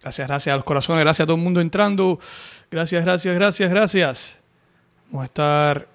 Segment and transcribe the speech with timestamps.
[0.00, 2.20] Gracias, gracias a los corazones, gracias a todo el mundo entrando.
[2.70, 4.40] Gracias, gracias, gracias, gracias.
[5.06, 5.88] Vamos a estar.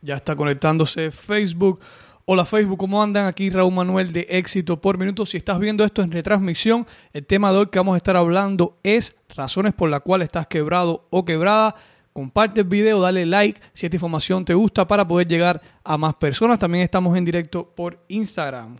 [0.00, 1.80] Ya está conectándose Facebook.
[2.24, 3.26] Hola Facebook, ¿cómo andan?
[3.26, 5.26] Aquí Raúl Manuel de Éxito por Minuto.
[5.26, 8.78] Si estás viendo esto en retransmisión, el tema de hoy que vamos a estar hablando
[8.82, 11.76] es razones por las cuales estás quebrado o quebrada.
[12.12, 16.14] Comparte el video, dale like si esta información te gusta para poder llegar a más
[16.14, 16.58] personas.
[16.58, 18.78] También estamos en directo por Instagram.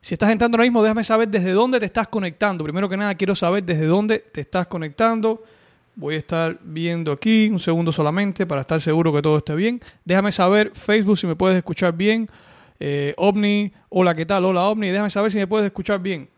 [0.00, 2.64] Si estás entrando ahora mismo, déjame saber desde dónde te estás conectando.
[2.64, 5.42] Primero que nada, quiero saber desde dónde te estás conectando.
[5.96, 9.80] Voy a estar viendo aquí un segundo solamente para estar seguro que todo esté bien.
[10.04, 12.28] Déjame saber, Facebook, si me puedes escuchar bien.
[12.78, 14.44] Eh, Omni, hola, ¿qué tal?
[14.44, 14.90] Hola, Omni.
[14.90, 16.28] Déjame saber si me puedes escuchar bien.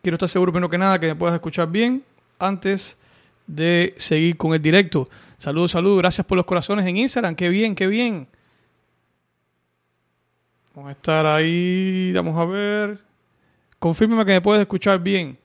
[0.00, 2.04] Quiero estar seguro, primero que nada, que me puedas escuchar bien
[2.38, 2.96] antes
[3.48, 5.08] de seguir con el directo.
[5.36, 5.98] Saludos, saludos.
[5.98, 7.34] Gracias por los corazones en Instagram.
[7.34, 8.28] Qué bien, qué bien.
[10.78, 12.12] Vamos a estar ahí.
[12.14, 13.00] Vamos a ver.
[13.80, 15.36] Confírmeme que me puedes escuchar bien.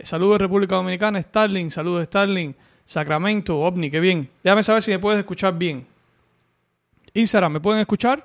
[0.00, 1.70] Saludos República Dominicana, Starling.
[1.70, 2.54] Saludos, Starling.
[2.86, 4.30] Sacramento, OVNI, qué bien.
[4.42, 5.86] Déjame saber si me puedes escuchar bien.
[7.12, 8.24] Instagram, ¿me pueden escuchar?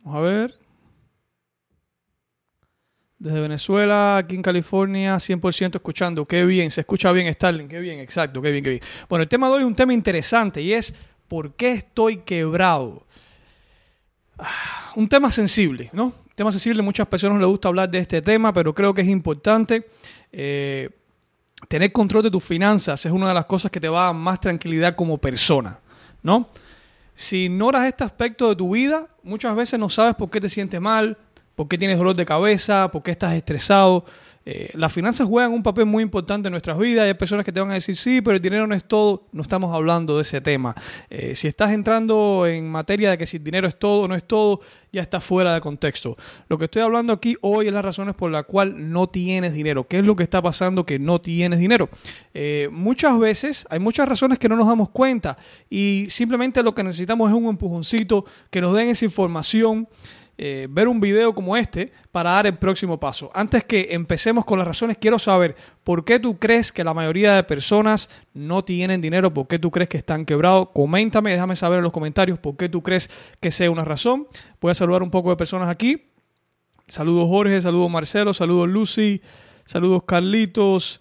[0.00, 0.67] Vamos a ver.
[3.18, 6.24] Desde Venezuela, aquí en California, 100% escuchando.
[6.24, 8.82] Qué bien, se escucha bien Starling, qué bien, exacto, qué bien, qué bien.
[9.08, 10.94] Bueno, el tema de hoy es un tema interesante y es
[11.26, 13.06] ¿por qué estoy quebrado?
[14.38, 16.04] Ah, un tema sensible, ¿no?
[16.04, 19.08] Un tema sensible, muchas personas les gusta hablar de este tema, pero creo que es
[19.08, 19.88] importante.
[20.30, 20.88] Eh,
[21.66, 24.14] tener control de tus finanzas es una de las cosas que te va a dar
[24.14, 25.80] más tranquilidad como persona,
[26.22, 26.46] ¿no?
[27.16, 30.80] Si ignoras este aspecto de tu vida, muchas veces no sabes por qué te sientes
[30.80, 31.18] mal,
[31.58, 34.04] por qué tienes dolor de cabeza, por qué estás estresado.
[34.46, 37.04] Eh, las finanzas juegan un papel muy importante en nuestras vidas.
[37.04, 39.24] Hay personas que te van a decir, sí, pero el dinero no es todo.
[39.32, 40.76] No estamos hablando de ese tema.
[41.10, 44.14] Eh, si estás entrando en materia de que si el dinero es todo o no
[44.14, 44.60] es todo,
[44.92, 46.16] ya está fuera de contexto.
[46.48, 49.82] Lo que estoy hablando aquí hoy es las razones por las cuales no tienes dinero.
[49.88, 51.88] ¿Qué es lo que está pasando que no tienes dinero?
[52.34, 55.36] Eh, muchas veces hay muchas razones que no nos damos cuenta
[55.68, 59.88] y simplemente lo que necesitamos es un empujoncito que nos den esa información.
[60.40, 63.28] Eh, ver un video como este para dar el próximo paso.
[63.34, 67.34] Antes que empecemos con las razones, quiero saber por qué tú crees que la mayoría
[67.34, 70.68] de personas no tienen dinero, por qué tú crees que están quebrados.
[70.72, 73.10] Coméntame, déjame saber en los comentarios por qué tú crees
[73.40, 74.28] que sea una razón.
[74.60, 76.04] Voy a saludar un poco de personas aquí.
[76.86, 79.20] Saludos Jorge, saludos Marcelo, saludos Lucy,
[79.64, 81.00] saludos Carlitos,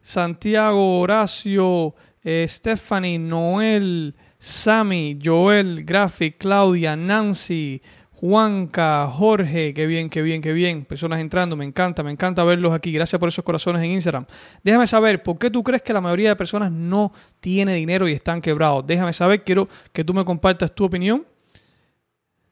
[0.00, 7.82] Santiago, Horacio, eh, Stephanie, Noel, Sammy, Joel, Graphic, Claudia, Nancy,
[8.18, 10.86] Juanca, Jorge, qué bien, qué bien, qué bien.
[10.86, 12.90] Personas entrando, me encanta, me encanta verlos aquí.
[12.90, 14.24] Gracias por esos corazones en Instagram.
[14.62, 18.12] Déjame saber, ¿por qué tú crees que la mayoría de personas no tiene dinero y
[18.12, 18.86] están quebrados?
[18.86, 21.26] Déjame saber, quiero que tú me compartas tu opinión.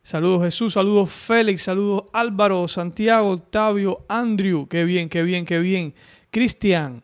[0.03, 5.95] Saludos Jesús, saludos Félix, saludos Álvaro, Santiago, Octavio, Andrew, qué bien, qué bien, qué bien.
[6.31, 7.03] Cristian,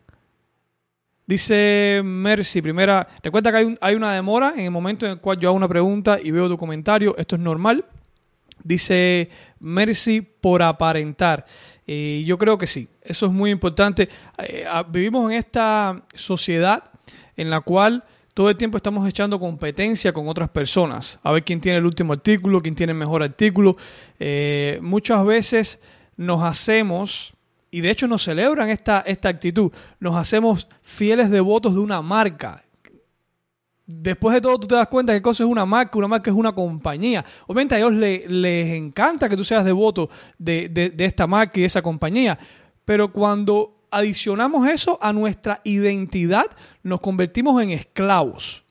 [1.25, 5.39] Dice Mercy, primera, recuerda que hay, hay, una demora en el momento en el cual
[5.39, 7.85] yo hago una pregunta y veo tu comentario, esto es normal.
[8.63, 9.29] Dice
[9.59, 11.45] Mercy por aparentar.
[11.85, 14.07] Y yo creo que sí, eso es muy importante.
[14.37, 16.83] Eh, ah, vivimos en esta sociedad
[17.35, 21.19] en la cual todo el tiempo estamos echando competencia con otras personas.
[21.23, 23.75] A ver quién tiene el último artículo, quién tiene el mejor artículo.
[24.19, 25.79] Eh, muchas veces
[26.15, 27.33] nos hacemos,
[27.71, 32.63] y de hecho nos celebran esta, esta actitud, nos hacemos fieles devotos de una marca
[33.99, 36.35] después de todo tú te das cuenta que cosa es una marca, una marca es
[36.35, 37.23] una compañía.
[37.47, 41.67] Obviamente a ellos les, encanta que tú seas devoto de, de, esta marca y de
[41.67, 42.37] esa compañía,
[42.85, 46.45] pero cuando adicionamos eso a nuestra identidad,
[46.83, 48.63] nos convertimos en esclavos.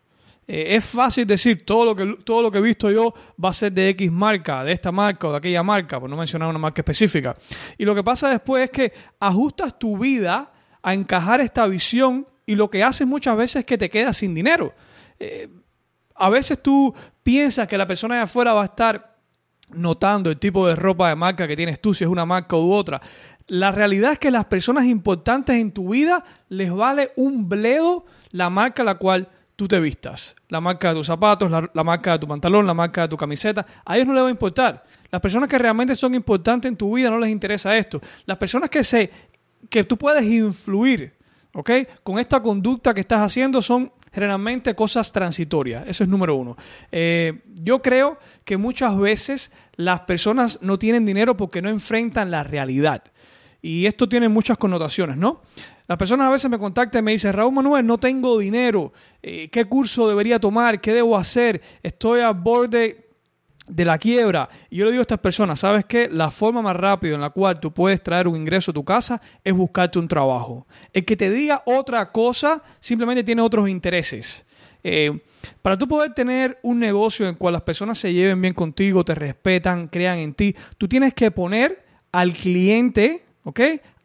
[0.52, 3.54] Eh, es fácil decir todo lo, que, todo lo que he visto yo va a
[3.54, 6.58] ser de X marca, de esta marca o de aquella marca, por no mencionar una
[6.58, 7.36] marca específica.
[7.78, 10.50] Y lo que pasa después es que ajustas tu vida
[10.82, 14.34] a encajar esta visión y lo que haces muchas veces es que te quedas sin
[14.34, 14.74] dinero.
[16.14, 19.16] A veces tú piensas que la persona de afuera va a estar
[19.70, 22.72] notando el tipo de ropa de marca que tienes tú, si es una marca u
[22.72, 23.00] otra.
[23.46, 28.50] La realidad es que las personas importantes en tu vida les vale un bledo la
[28.50, 30.36] marca a la cual tú te vistas.
[30.48, 33.16] La marca de tus zapatos, la, la, marca de tu pantalón, la marca de tu
[33.16, 33.66] camiseta.
[33.84, 34.84] A ellos no les va a importar.
[35.10, 38.00] Las personas que realmente son importantes en tu vida no les interesa esto.
[38.26, 39.10] Las personas que, se,
[39.68, 41.18] que tú puedes influir
[41.52, 41.70] ¿ok?
[42.02, 45.84] Con esta conducta que estás haciendo son generalmente cosas transitorias.
[45.86, 46.56] Eso es número uno.
[46.90, 52.44] Eh, yo creo que muchas veces las personas no tienen dinero porque no enfrentan la
[52.44, 53.02] realidad.
[53.62, 55.42] Y esto tiene muchas connotaciones, ¿no?
[55.86, 58.92] Las personas a veces me contactan y me dicen, Raúl Manuel, no tengo dinero.
[59.22, 60.80] Eh, ¿Qué curso debería tomar?
[60.80, 61.60] ¿Qué debo hacer?
[61.82, 63.09] Estoy a borde
[63.70, 64.48] de la quiebra.
[64.68, 66.08] Y yo le digo a estas personas, ¿sabes qué?
[66.10, 69.20] La forma más rápida en la cual tú puedes traer un ingreso a tu casa
[69.44, 70.66] es buscarte un trabajo.
[70.92, 74.44] El que te diga otra cosa simplemente tiene otros intereses.
[74.82, 75.20] Eh,
[75.62, 79.04] para tú poder tener un negocio en el cual las personas se lleven bien contigo,
[79.04, 83.60] te respetan, crean en ti, tú tienes que poner al cliente, ¿ok?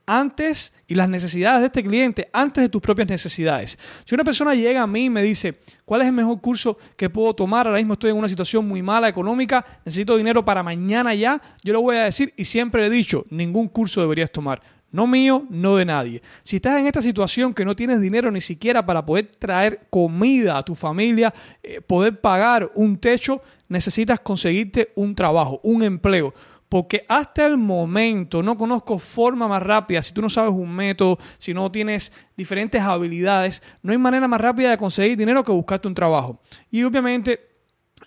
[0.06, 3.78] Antes y las necesidades de este cliente antes de tus propias necesidades.
[4.06, 7.10] Si una persona llega a mí y me dice, ¿cuál es el mejor curso que
[7.10, 7.68] puedo tomar?
[7.68, 11.74] Ahora mismo estoy en una situación muy mala económica, necesito dinero para mañana ya, yo
[11.74, 14.62] le voy a decir y siempre he dicho, ningún curso deberías tomar.
[14.96, 16.22] No mío, no de nadie.
[16.42, 20.58] Si estás en esta situación que no tienes dinero ni siquiera para poder traer comida
[20.58, 26.34] a tu familia, eh, poder pagar un techo, necesitas conseguirte un trabajo, un empleo
[26.70, 31.18] porque hasta el momento no conozco forma más rápida, si tú no sabes un método,
[31.38, 35.88] si no tienes diferentes habilidades, no hay manera más rápida de conseguir dinero que buscarte
[35.88, 36.40] un trabajo.
[36.72, 37.40] Y obviamente,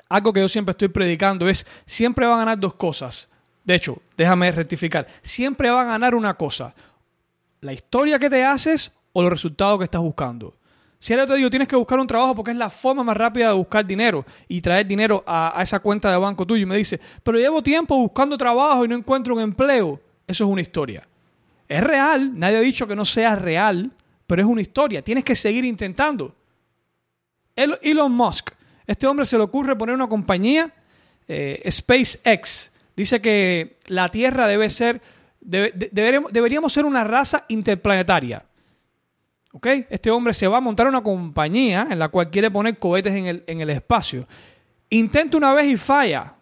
[0.08, 3.30] algo que yo siempre estoy predicando es, siempre va a ganar dos cosas.
[3.64, 6.74] De hecho, déjame rectificar, siempre va a ganar una cosa,
[7.60, 10.57] la historia que te haces o los resultados que estás buscando.
[11.00, 13.48] Si ahora te digo, tienes que buscar un trabajo porque es la forma más rápida
[13.48, 17.00] de buscar dinero y traer dinero a, esa cuenta de banco tuyo y me dice,
[17.22, 21.06] pero llevo tiempo buscando trabajo y no encuentro un empleo, eso es una historia.
[21.68, 23.92] Es real, nadie ha dicho que no sea real,
[24.26, 26.34] pero es una historia, tienes que seguir intentando.
[27.54, 28.50] Elon Musk,
[28.86, 30.72] este hombre se le ocurre poner una compañía,
[31.28, 35.00] eh, SpaceX, dice que la Tierra debe ser,
[35.40, 38.44] deberíamos ser una raza interplanetaria.
[39.90, 43.26] Este hombre se va a montar una compañía en la cual quiere poner cohetes en
[43.26, 44.26] el, en el espacio.
[44.90, 46.34] Intenta una vez y falla.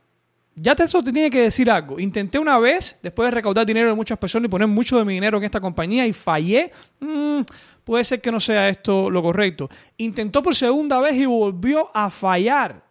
[0.59, 2.01] Ya te, eso tiene que decir algo.
[2.01, 5.15] Intenté una vez, después de recaudar dinero de muchas personas y poner mucho de mi
[5.15, 6.73] dinero en esta compañía y fallé.
[6.99, 7.43] Mm,
[7.85, 9.69] puede ser que no sea esto lo correcto.
[9.99, 12.83] Intentó por segunda vez y volvió a fallar.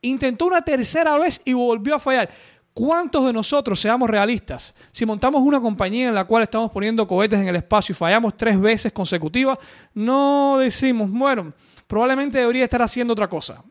[0.00, 2.30] Intentó una tercera vez y volvió a fallar.
[2.74, 7.38] ¿Cuántos de nosotros, seamos realistas, si montamos una compañía en la cual estamos poniendo cohetes
[7.38, 9.58] en el espacio y fallamos tres veces consecutivas,
[9.92, 11.52] no decimos, bueno,
[11.86, 13.62] probablemente debería estar haciendo otra cosa?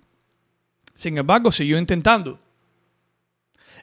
[0.93, 2.39] Sin embargo, siguió intentando.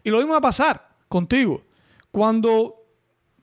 [0.05, 1.65] Y lo mismo va a pasar contigo.
[2.13, 2.77] Cuando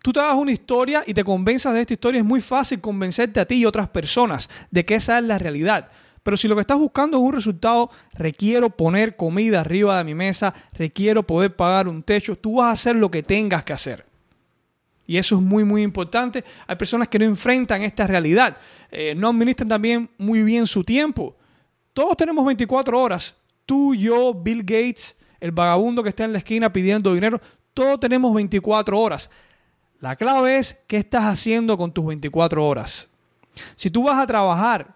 [0.02, 3.42] tú te hagas una historia y te convenzas de esta historia, es muy fácil convencerte
[3.42, 5.90] a ti y otras personas de que esa es la realidad.
[6.26, 10.16] Pero si lo que estás buscando es un resultado, requiero poner comida arriba de mi
[10.16, 14.08] mesa, requiero poder pagar un techo, tú vas a hacer lo que tengas que hacer.
[15.06, 16.44] Y eso es muy, muy importante.
[16.66, 18.58] Hay personas que no enfrentan esta realidad,
[18.90, 21.36] eh, no administran también muy bien su tiempo.
[21.94, 23.36] Todos tenemos 24 horas.
[23.64, 27.40] Tú, yo, Bill Gates, el vagabundo que está en la esquina pidiendo dinero,
[27.76, 29.30] todos tenemos 24 horas.
[30.00, 33.12] La clave es qué estás haciendo con tus 24 horas.
[33.76, 34.95] Si tú vas a trabajar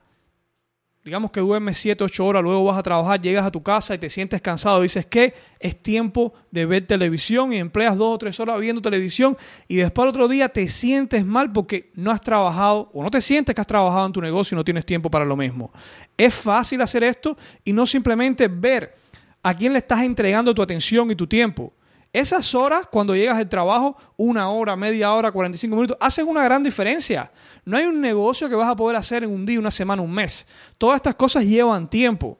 [1.09, 3.97] digamos que duermes 7, 8 horas, luego vas a trabajar, llegas a tu casa y
[3.97, 8.39] te sientes cansado, dices que es tiempo de ver televisión y empleas 2 o 3
[8.39, 9.35] horas viendo televisión
[9.67, 13.21] y después al otro día te sientes mal porque no has trabajado o no te
[13.21, 15.73] sientes que has trabajado en tu negocio y no tienes tiempo para lo mismo.
[16.15, 18.93] Es fácil hacer esto y no simplemente ver
[19.41, 21.73] a quién le estás entregando tu atención y tu tiempo.
[22.11, 26.63] Esas horas, cuando llegas al trabajo, una hora, media hora, 45 minutos, hacen una gran
[26.63, 27.31] diferencia.
[27.65, 30.11] No hay un negocio que vas a poder hacer en un día, una semana, un
[30.11, 30.47] mes.
[30.79, 32.39] Todas estas cosas llevan tiempo.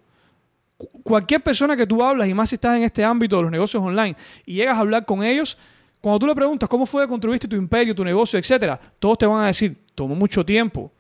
[1.04, 3.84] Cualquier persona que tú hablas, y más si estás en este ámbito de los negocios
[3.84, 5.56] online, y llegas a hablar con ellos,
[6.02, 9.26] cuando tú le preguntas cómo fue que construiste tu imperio, tu negocio, etcétera, todos te
[9.28, 10.92] van a decir, tomó mucho tiempo.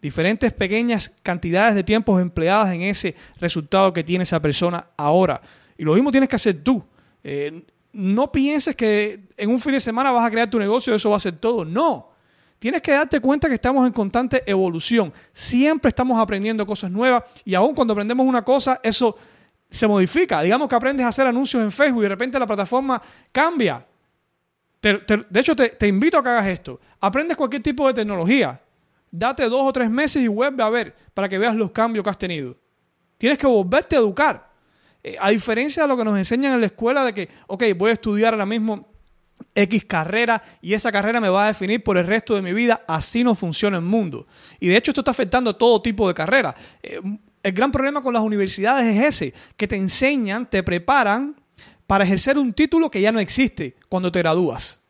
[0.00, 5.40] Diferentes pequeñas cantidades de tiempos empleadas en ese resultado que tiene esa persona ahora.
[5.76, 6.84] Y lo mismo tienes que hacer tú.
[7.24, 10.96] Eh, no pienses que en un fin de semana vas a crear tu negocio y
[10.96, 11.64] eso va a ser todo.
[11.64, 12.10] No.
[12.58, 15.12] Tienes que darte cuenta que estamos en constante evolución.
[15.32, 19.16] Siempre estamos aprendiendo cosas nuevas y aún cuando aprendemos una cosa, eso
[19.70, 20.42] se modifica.
[20.42, 23.86] Digamos que aprendes a hacer anuncios en Facebook y de repente la plataforma cambia.
[24.80, 26.80] de hecho, te, te invito a que hagas esto.
[27.00, 28.60] Aprendes cualquier tipo de tecnología.
[29.10, 32.10] Date dos o tres meses y vuelve a ver para que veas los cambios que
[32.10, 32.56] has tenido.
[33.18, 34.53] Tienes que volverte a educar.
[35.04, 37.90] Eh, a diferencia de lo que nos enseñan en la escuela de que, ok, voy
[37.90, 38.88] a estudiar ahora mismo
[39.54, 42.84] X carrera y esa carrera me va a definir por el resto de mi vida,
[42.88, 44.26] así no funciona el mundo.
[44.58, 46.54] Y de hecho esto está afectando a todo tipo de carreras.
[46.82, 47.00] Eh,
[47.42, 51.38] el gran problema con las universidades es ese, que te enseñan, te preparan
[51.86, 54.80] para ejercer un título que ya no existe cuando te gradúas.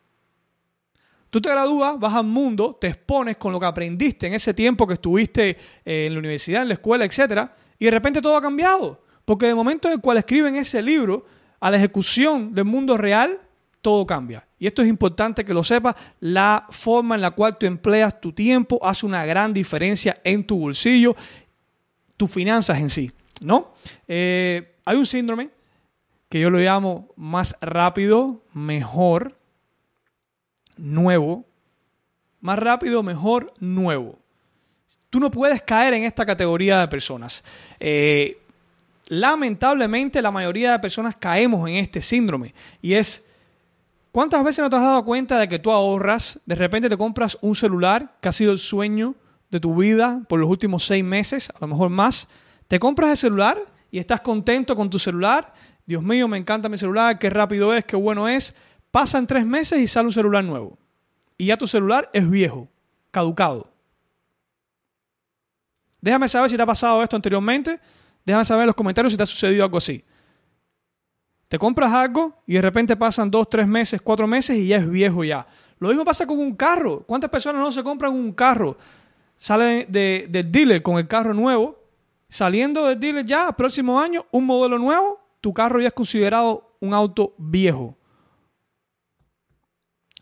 [1.28, 4.86] Tú te gradúas, vas al mundo, te expones con lo que aprendiste en ese tiempo
[4.86, 7.50] que estuviste eh, en la universidad, en la escuela, etc.
[7.76, 9.03] Y de repente todo ha cambiado.
[9.24, 11.26] Porque de momento en el cual escriben ese libro,
[11.60, 13.40] a la ejecución del mundo real,
[13.80, 14.46] todo cambia.
[14.58, 18.32] Y esto es importante que lo sepas, la forma en la cual tú empleas tu
[18.32, 21.14] tiempo hace una gran diferencia en tu bolsillo,
[22.16, 23.12] tus finanzas en sí,
[23.42, 23.72] ¿no?
[24.08, 25.50] Eh, hay un síndrome
[26.28, 29.38] que yo lo llamo más rápido, mejor,
[30.76, 31.44] nuevo.
[32.40, 34.18] Más rápido, mejor, nuevo.
[35.10, 37.44] Tú no puedes caer en esta categoría de personas.
[37.80, 38.38] Eh,
[39.06, 43.24] lamentablemente la mayoría de personas caemos en este síndrome y es
[44.14, 47.36] ¿Cuántas veces no te has dado cuenta de que tú ahorras, de repente te compras
[47.40, 49.16] un celular que ha sido el sueño
[49.50, 52.28] de tu vida por los últimos seis meses, a lo mejor más?
[52.68, 53.58] Te compras el celular
[53.90, 55.52] y estás contento con tu celular.
[55.84, 58.54] Dios mío, me encanta mi celular, qué rápido es, qué bueno es.
[58.92, 60.78] Pasan tres meses y sale un celular nuevo.
[61.36, 62.68] Y ya tu celular es viejo,
[63.10, 63.68] caducado.
[66.00, 67.80] Déjame saber si te ha pasado esto anteriormente.
[68.24, 70.04] Déjame saber en los comentarios si te ha sucedido algo así.
[71.48, 74.88] Te compras algo y de repente pasan dos, tres meses, cuatro meses y ya es
[74.88, 75.46] viejo ya.
[75.78, 77.04] Lo mismo pasa con un carro.
[77.06, 78.76] ¿Cuántas personas no se compran un carro?
[79.36, 81.78] Salen del dealer con el carro nuevo.
[82.28, 86.94] Saliendo del dealer ya, próximo año, un modelo nuevo, tu carro ya es considerado un
[86.94, 87.96] auto viejo.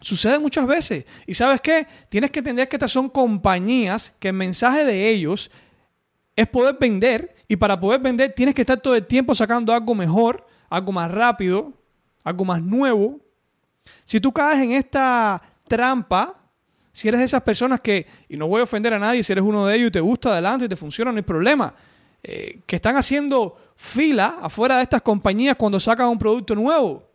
[0.00, 1.06] Sucede muchas veces.
[1.26, 1.87] ¿Y sabes qué?
[2.09, 5.50] Tienes que entender que estas son compañías que el mensaje de ellos
[6.35, 9.94] es poder vender y para poder vender tienes que estar todo el tiempo sacando algo
[9.94, 11.75] mejor algo más rápido,
[12.25, 13.21] algo más nuevo.
[14.04, 16.35] Si tú caes en esta trampa,
[16.92, 19.44] si eres de esas personas que, y no voy a ofender a nadie, si eres
[19.44, 21.75] uno de ellos y te gusta adelante y te funciona, no hay problema,
[22.23, 27.06] eh, que están haciendo fila afuera de estas compañías cuando sacan un producto nuevo.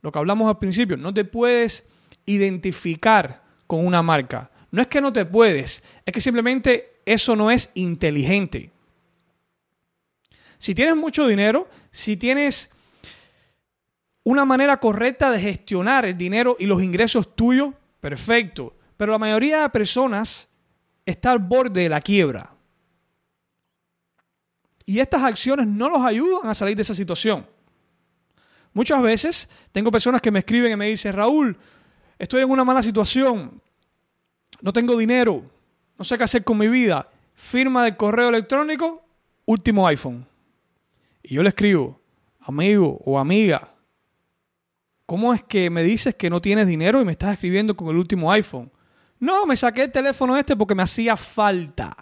[0.00, 1.86] Lo que hablamos al principio, no te puedes
[2.26, 4.50] identificar con una marca.
[4.72, 8.71] No es que no te puedes, es que simplemente eso no es inteligente.
[10.62, 12.70] Si tienes mucho dinero, si tienes
[14.22, 18.72] una manera correcta de gestionar el dinero y los ingresos tuyos, perfecto.
[18.96, 20.48] Pero la mayoría de personas
[21.04, 22.54] está al borde de la quiebra.
[24.86, 27.44] Y estas acciones no los ayudan a salir de esa situación.
[28.72, 31.58] Muchas veces tengo personas que me escriben y me dicen, Raúl,
[32.20, 33.60] estoy en una mala situación,
[34.60, 35.42] no tengo dinero,
[35.98, 37.10] no sé qué hacer con mi vida.
[37.34, 39.04] Firma del correo electrónico,
[39.44, 40.30] último iPhone.
[41.22, 42.00] Y yo le escribo,
[42.40, 43.74] amigo o amiga,
[45.06, 47.96] ¿cómo es que me dices que no tienes dinero y me estás escribiendo con el
[47.96, 48.70] último iPhone?
[49.20, 51.96] No, me saqué el teléfono este porque me hacía falta.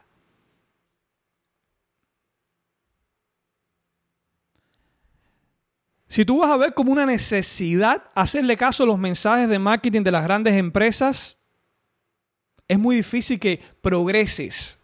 [6.10, 10.02] Si tú vas a ver como una necesidad hacerle caso a los mensajes de marketing
[10.02, 11.38] de las grandes empresas,
[12.66, 14.79] es muy difícil que progreses.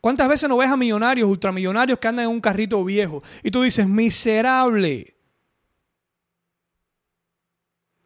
[0.00, 3.22] ¿Cuántas veces no ves a millonarios, ultramillonarios que andan en un carrito viejo?
[3.42, 5.14] Y tú dices, miserable.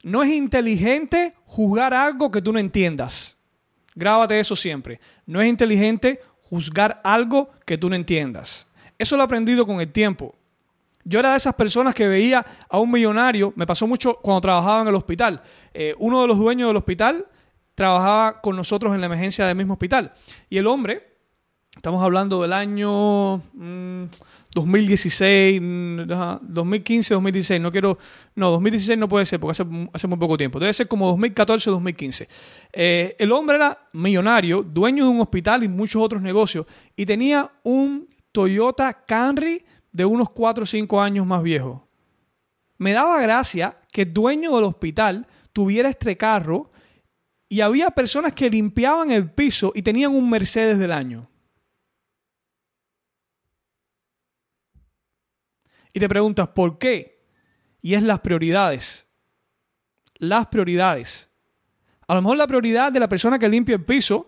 [0.02, 3.36] No es inteligente juzgar algo que tú no entiendas.
[3.94, 5.00] Grábate eso siempre.
[5.26, 8.66] No es inteligente juzgar algo que tú no entiendas.
[8.98, 10.34] Eso lo he aprendido con el tiempo.
[11.04, 14.82] Yo era de esas personas que veía a un millonario, me pasó mucho cuando trabajaba
[14.82, 15.42] en el hospital.
[15.74, 17.26] Eh, uno de los dueños del hospital
[17.74, 20.12] trabajaba con nosotros en la emergencia del mismo hospital.
[20.48, 21.11] Y el hombre
[21.74, 23.42] Estamos hablando del año
[24.54, 25.60] 2016,
[26.42, 27.60] 2015, 2016.
[27.60, 27.98] No quiero.
[28.34, 30.60] No, 2016 no puede ser porque hace, hace muy poco tiempo.
[30.60, 32.28] Debe ser como 2014, 2015.
[32.72, 36.66] Eh, el hombre era millonario, dueño de un hospital y muchos otros negocios.
[36.94, 41.88] Y tenía un Toyota Camry de unos 4 o 5 años más viejo.
[42.76, 46.70] Me daba gracia que el dueño del hospital tuviera este carro
[47.48, 51.31] y había personas que limpiaban el piso y tenían un Mercedes del año.
[55.92, 57.26] Y te preguntas, ¿por qué?
[57.80, 59.08] Y es las prioridades.
[60.14, 61.30] Las prioridades.
[62.06, 64.26] A lo mejor la prioridad de la persona que limpia el piso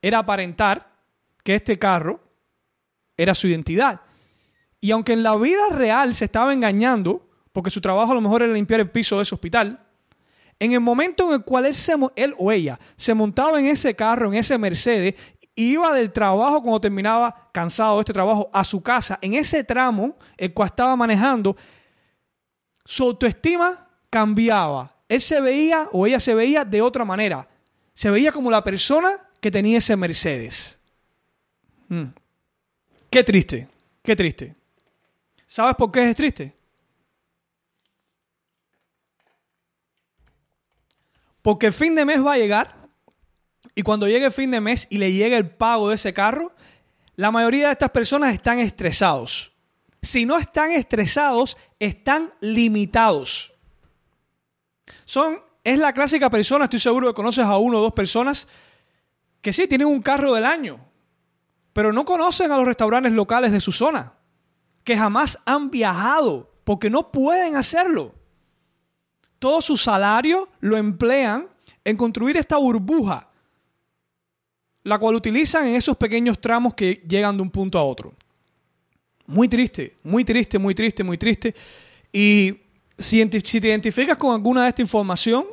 [0.00, 0.92] era aparentar
[1.42, 2.20] que este carro
[3.16, 4.00] era su identidad.
[4.80, 8.42] Y aunque en la vida real se estaba engañando, porque su trabajo a lo mejor
[8.42, 9.86] era limpiar el piso de ese hospital,
[10.58, 11.74] en el momento en el cual él,
[12.16, 15.14] él o ella se montaba en ese carro, en ese Mercedes,
[15.56, 20.16] iba del trabajo cuando terminaba cansado de este trabajo a su casa, en ese tramo
[20.36, 21.56] el cual estaba manejando,
[22.84, 24.94] su autoestima cambiaba.
[25.08, 27.48] Él se veía o ella se veía de otra manera.
[27.94, 29.10] Se veía como la persona
[29.40, 30.78] que tenía ese Mercedes.
[31.88, 32.04] Mm.
[33.08, 33.68] Qué triste,
[34.02, 34.54] qué triste.
[35.46, 36.54] ¿Sabes por qué es triste?
[41.40, 42.85] Porque el fin de mes va a llegar
[43.78, 46.52] y cuando llegue el fin de mes y le llegue el pago de ese carro,
[47.14, 49.52] la mayoría de estas personas están estresados.
[50.00, 53.52] Si no están estresados, están limitados.
[55.04, 58.48] Son, es la clásica persona, estoy seguro que conoces a uno o dos personas
[59.42, 60.80] que sí tienen un carro del año,
[61.74, 64.14] pero no conocen a los restaurantes locales de su zona,
[64.84, 68.14] que jamás han viajado porque no pueden hacerlo.
[69.38, 71.50] Todo su salario lo emplean
[71.84, 73.25] en construir esta burbuja,
[74.86, 78.14] la cual utilizan en esos pequeños tramos que llegan de un punto a otro.
[79.26, 81.56] Muy triste, muy triste, muy triste, muy triste.
[82.12, 82.60] Y
[82.96, 85.44] si, te identificas con alguna de esta información,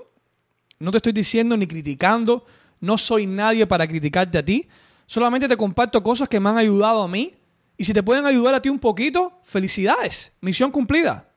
[0.77, 2.45] no te estoy diciendo ni criticando,
[2.79, 4.67] no soy nadie para criticarte a ti,
[5.07, 7.33] solamente te comparto cosas que me han ayudado a mí
[7.75, 11.27] y si te pueden ayudar a ti un poquito, felicidades, misión cumplida.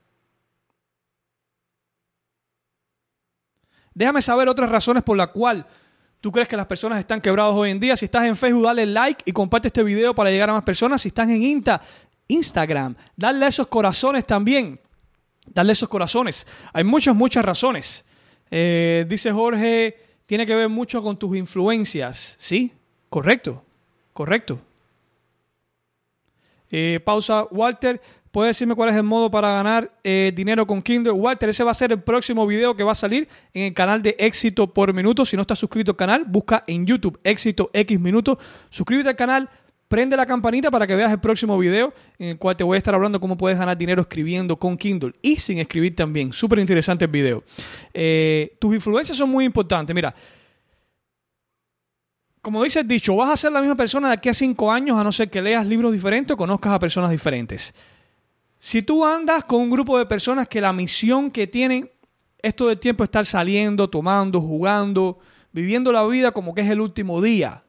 [3.94, 5.64] Déjame saber otras razones por las cuales
[6.20, 7.96] tú crees que las personas están quebradas hoy en día.
[7.96, 11.02] Si estás en Facebook, dale like y comparte este video para llegar a más personas.
[11.02, 11.80] Si estás en Insta,
[12.28, 14.80] Instagram, dale esos corazones también.
[15.46, 16.46] Dale esos corazones.
[16.72, 18.04] Hay muchas, muchas razones.
[18.50, 19.96] Eh, dice Jorge,
[20.26, 22.36] tiene que ver mucho con tus influencias.
[22.38, 22.72] Sí,
[23.08, 23.64] correcto,
[24.12, 24.58] correcto.
[26.70, 28.00] Eh, pausa, Walter,
[28.36, 31.12] ¿puedes decirme cuál es el modo para ganar eh, dinero con Kindle?
[31.12, 34.02] Walter, ese va a ser el próximo video que va a salir en el canal
[34.02, 35.24] de Éxito por Minuto.
[35.24, 38.36] Si no estás suscrito al canal, busca en YouTube Éxito X Minutos.
[38.68, 39.48] Suscríbete al canal,
[39.88, 42.78] prende la campanita para que veas el próximo video en el cual te voy a
[42.78, 46.30] estar hablando cómo puedes ganar dinero escribiendo con Kindle y sin escribir también.
[46.34, 47.42] Súper interesante el video.
[47.94, 49.96] Eh, tus influencias son muy importantes.
[49.96, 50.14] Mira,
[52.42, 54.98] como dice el dicho, vas a ser la misma persona de aquí a cinco años
[54.98, 57.72] a no ser que leas libros diferentes o conozcas a personas diferentes.
[58.58, 61.90] Si tú andas con un grupo de personas que la misión que tienen
[62.38, 65.18] es todo el tiempo estar saliendo, tomando, jugando,
[65.52, 67.64] viviendo la vida como que es el último día,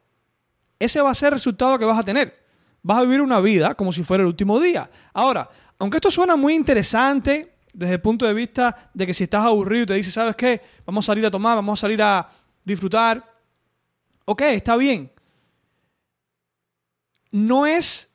[0.78, 2.38] ese va a ser el resultado que vas a tener.
[2.82, 4.90] Vas a vivir una vida como si fuera el último día.
[5.12, 9.44] Ahora, aunque esto suena muy interesante desde el punto de vista de que si estás
[9.44, 10.60] aburrido y te dices, ¿sabes qué?
[10.86, 12.28] Vamos a salir a tomar, vamos a salir a
[12.64, 13.24] disfrutar,
[14.24, 15.10] ok, está bien.
[17.30, 18.07] No es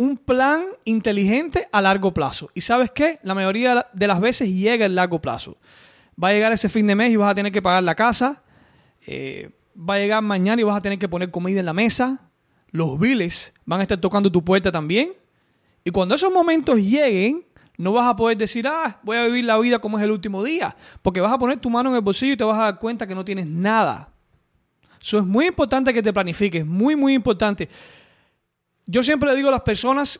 [0.00, 2.48] un plan inteligente a largo plazo.
[2.54, 3.18] Y sabes qué?
[3.22, 5.58] La mayoría de las veces llega el largo plazo.
[6.22, 8.42] Va a llegar ese fin de mes y vas a tener que pagar la casa.
[9.06, 12.30] Eh, va a llegar mañana y vas a tener que poner comida en la mesa.
[12.70, 15.12] Los biles van a estar tocando tu puerta también.
[15.84, 17.44] Y cuando esos momentos lleguen,
[17.76, 20.42] no vas a poder decir, ah, voy a vivir la vida como es el último
[20.42, 20.74] día.
[21.02, 23.06] Porque vas a poner tu mano en el bolsillo y te vas a dar cuenta
[23.06, 24.08] que no tienes nada.
[24.98, 27.68] Eso es muy importante que te planifiques, muy, muy importante.
[28.92, 30.18] Yo siempre le digo a las personas,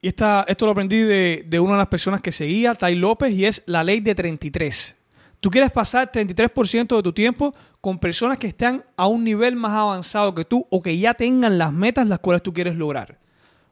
[0.00, 3.30] y esta, esto lo aprendí de, de, una de las personas que seguía, Tai López,
[3.34, 4.96] y es la ley de 33.
[5.38, 9.72] Tú quieres pasar 33% de tu tiempo con personas que están a un nivel más
[9.72, 13.18] avanzado que tú o que ya tengan las metas las cuales tú quieres lograr.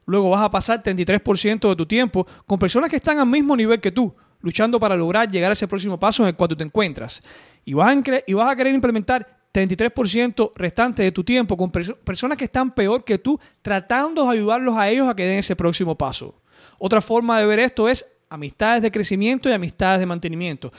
[0.05, 3.81] Luego vas a pasar 33% de tu tiempo con personas que están al mismo nivel
[3.81, 6.63] que tú, luchando para lograr llegar a ese próximo paso en el cual tú te
[6.63, 7.23] encuentras.
[7.65, 12.37] Y vas a, y vas a querer implementar 33% restante de tu tiempo con personas
[12.37, 15.95] que están peor que tú, tratando de ayudarlos a ellos a que den ese próximo
[15.97, 16.41] paso.
[16.79, 20.73] Otra forma de ver esto es amistades de crecimiento y amistades de mantenimiento.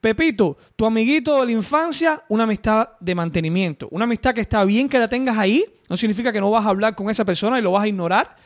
[0.00, 3.88] Pepito, tu amiguito de la infancia, una amistad de mantenimiento.
[3.90, 6.68] Una amistad que está bien que la tengas ahí, no significa que no vas a
[6.68, 8.36] hablar con esa persona y lo vas a ignorar,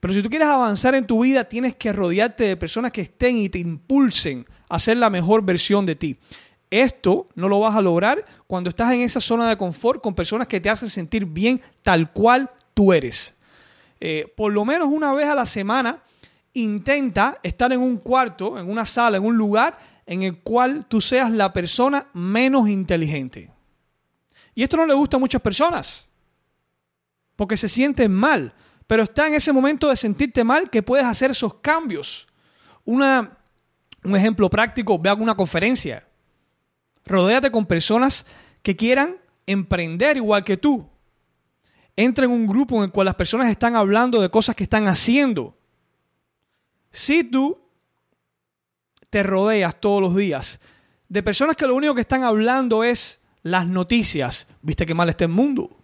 [0.00, 3.38] pero si tú quieres avanzar en tu vida, tienes que rodearte de personas que estén
[3.38, 6.18] y te impulsen a ser la mejor versión de ti.
[6.70, 8.24] Esto no lo vas a lograr
[8.54, 12.12] cuando estás en esa zona de confort con personas que te hacen sentir bien tal
[12.12, 13.34] cual tú eres.
[14.00, 16.02] Eh, por lo menos una vez a la semana,
[16.52, 21.00] intenta estar en un cuarto, en una sala, en un lugar en el cual tú
[21.00, 23.50] seas la persona menos inteligente.
[24.54, 26.08] Y esto no le gusta a muchas personas,
[27.36, 28.54] porque se sienten mal
[28.86, 32.28] pero está en ese momento de sentirte mal que puedes hacer esos cambios.
[32.84, 33.02] Un
[34.14, 36.06] ejemplo práctico, ve a una conferencia.
[37.04, 38.26] Rodéate con personas
[38.62, 40.88] que quieran emprender igual que tú.
[41.96, 44.88] Entra en un grupo en el cual las personas están hablando de cosas que están
[44.88, 45.56] haciendo.
[46.90, 47.58] Si tú
[49.10, 50.60] te rodeas todos los días
[51.08, 55.24] de personas que lo único que están hablando es las noticias, viste que mal está
[55.24, 55.76] el mundo,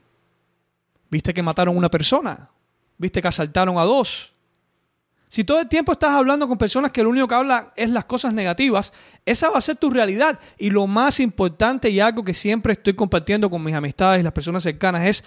[1.11, 2.51] viste que mataron a una persona,
[2.97, 4.33] viste que asaltaron a dos.
[5.31, 8.05] Si todo el tiempo estás hablando con personas que lo único que hablan es las
[8.05, 8.93] cosas negativas,
[9.25, 10.40] esa va a ser tu realidad.
[10.59, 14.33] Y lo más importante y algo que siempre estoy compartiendo con mis amistades y las
[14.33, 15.25] personas cercanas es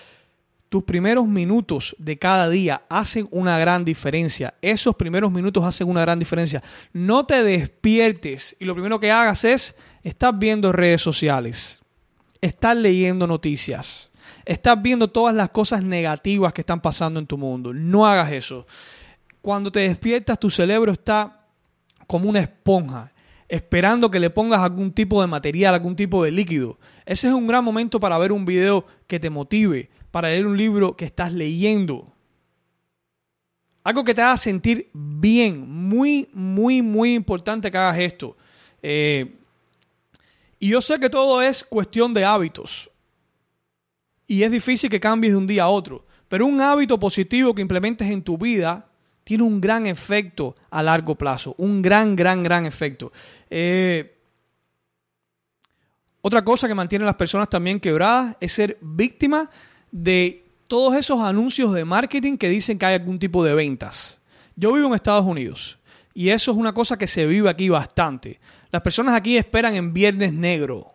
[0.68, 4.56] tus primeros minutos de cada día hacen una gran diferencia.
[4.62, 6.62] Esos primeros minutos hacen una gran diferencia.
[6.92, 11.82] No te despiertes y lo primero que hagas es, estar viendo redes sociales,
[12.42, 14.12] estar leyendo noticias
[14.46, 17.74] Estás viendo todas las cosas negativas que están pasando en tu mundo.
[17.74, 18.66] No hagas eso.
[19.44, 21.46] Cuando te despiertas, tu cerebro está
[22.08, 23.12] como una esponja,
[23.50, 26.80] esperando que le pongas algún tipo de material, algún tipo de líquido.
[27.06, 30.56] Ese es un gran momento para ver un video que te motive, para leer un
[30.56, 32.14] libro que estás leyendo.
[33.84, 38.38] Algo que te haga sentir bien, muy, muy, muy importante que hagas esto.
[38.82, 39.36] Eh,
[40.58, 42.90] y yo sé que todo es cuestión de hábitos.
[44.26, 46.06] Y es difícil que cambies de un día a otro.
[46.30, 48.90] Pero un hábito positivo que implementes en tu vida
[49.24, 51.56] tiene un gran efecto a largo plazo.
[51.58, 53.12] Un gran, gran, gran efecto.
[53.50, 54.18] Eh,
[56.22, 59.50] otra cosa que mantiene a las personas también quebradas es ser víctima
[59.92, 64.20] de todos esos anuncios de marketing que dicen que hay algún tipo de ventas.
[64.56, 65.78] Yo vivo en Estados Unidos
[66.14, 68.40] y eso es una cosa que se vive aquí bastante.
[68.72, 70.94] Las personas aquí esperan en Viernes Negro.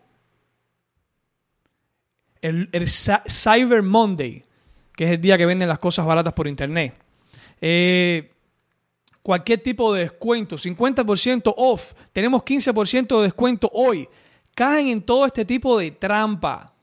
[2.40, 4.44] El, Cyber Monday,
[4.94, 6.94] que es el día que venden las cosas baratas por internet.
[7.60, 8.32] Eh,
[9.22, 14.08] cualquier tipo de descuento, 50% off, tenemos 15% de descuento hoy.
[14.54, 16.74] Caen en todo este tipo de trampa.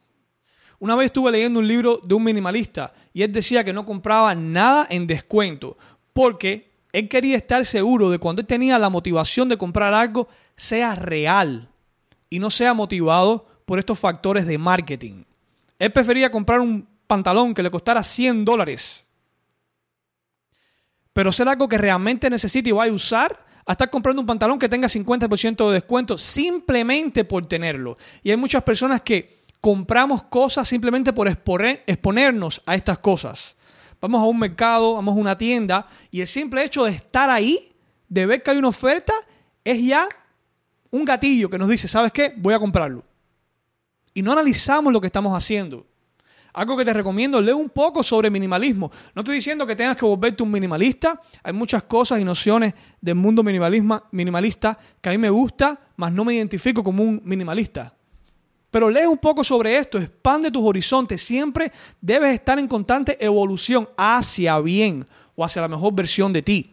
[0.79, 4.35] Una vez estuve leyendo un libro de un minimalista y él decía que no compraba
[4.35, 5.77] nada en descuento
[6.13, 10.95] porque él quería estar seguro de cuando él tenía la motivación de comprar algo, sea
[10.95, 11.69] real
[12.29, 15.23] y no sea motivado por estos factores de marketing.
[15.79, 19.04] Él prefería comprar un pantalón que le costara 100 dólares,
[21.15, 24.59] pero ser algo que realmente necesite y vaya a usar, a estar comprando un pantalón
[24.59, 27.97] que tenga 50% de descuento simplemente por tenerlo.
[28.21, 33.55] Y hay muchas personas que compramos cosas simplemente por exponernos a estas cosas.
[34.01, 37.71] Vamos a un mercado, vamos a una tienda y el simple hecho de estar ahí,
[38.09, 39.13] de ver que hay una oferta,
[39.63, 40.09] es ya
[40.91, 42.33] un gatillo que nos dice, ¿sabes qué?
[42.35, 43.05] Voy a comprarlo.
[44.13, 45.87] Y no analizamos lo que estamos haciendo.
[46.55, 48.89] Algo que te recomiendo, lee un poco sobre minimalismo.
[49.13, 51.21] No estoy diciendo que tengas que volverte un minimalista.
[51.43, 56.23] Hay muchas cosas y nociones del mundo minimalista que a mí me gusta, mas no
[56.23, 57.93] me identifico como un minimalista.
[58.71, 61.21] Pero lee un poco sobre esto, expande tus horizontes.
[61.21, 66.71] Siempre debes estar en constante evolución hacia bien o hacia la mejor versión de ti.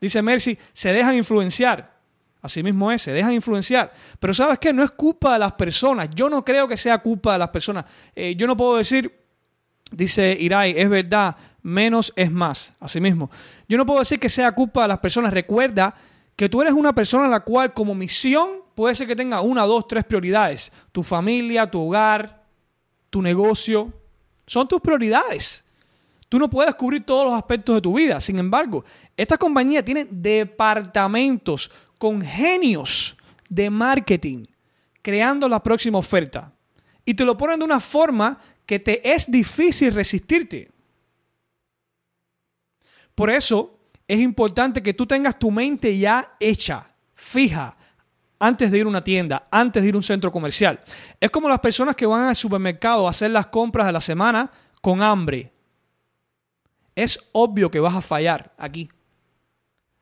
[0.00, 1.97] Dice Mercy, se dejan influenciar.
[2.40, 3.92] Así mismo es, se dejan influenciar.
[4.20, 6.08] Pero sabes qué, no es culpa de las personas.
[6.14, 7.84] Yo no creo que sea culpa de las personas.
[8.14, 9.12] Eh, yo no puedo decir,
[9.90, 12.74] dice Irai, es verdad, menos es más.
[12.78, 13.30] Así mismo.
[13.68, 15.32] Yo no puedo decir que sea culpa de las personas.
[15.32, 15.94] Recuerda
[16.36, 19.62] que tú eres una persona en la cual como misión puede ser que tenga una,
[19.62, 20.70] dos, tres prioridades.
[20.92, 22.44] Tu familia, tu hogar,
[23.10, 23.92] tu negocio.
[24.46, 25.64] Son tus prioridades.
[26.28, 28.20] Tú no puedes cubrir todos los aspectos de tu vida.
[28.20, 28.84] Sin embargo,
[29.16, 33.16] esta compañía tiene departamentos con genios
[33.48, 34.44] de marketing
[35.02, 36.52] creando la próxima oferta.
[37.04, 40.70] Y te lo ponen de una forma que te es difícil resistirte.
[43.14, 47.76] Por eso es importante que tú tengas tu mente ya hecha, fija,
[48.38, 50.80] antes de ir a una tienda, antes de ir a un centro comercial.
[51.18, 54.50] Es como las personas que van al supermercado a hacer las compras de la semana
[54.80, 55.52] con hambre.
[56.94, 58.88] Es obvio que vas a fallar aquí.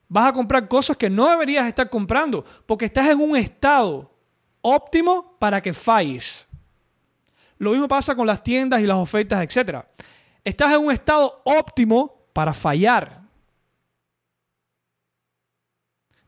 [0.09, 4.13] Vas a comprar cosas que no deberías estar comprando porque estás en un estado
[4.61, 6.47] óptimo para que falles.
[7.59, 9.85] Lo mismo pasa con las tiendas y las ofertas, etc.
[10.45, 13.23] Estás en un estado óptimo para fallar.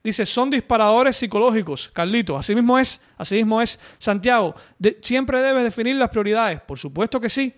[0.03, 2.37] Dice, son disparadores psicológicos, Carlito.
[2.37, 3.79] Así mismo es, así mismo es.
[3.99, 4.55] Santiago,
[5.03, 6.61] siempre debes definir las prioridades.
[6.61, 7.55] Por supuesto que sí.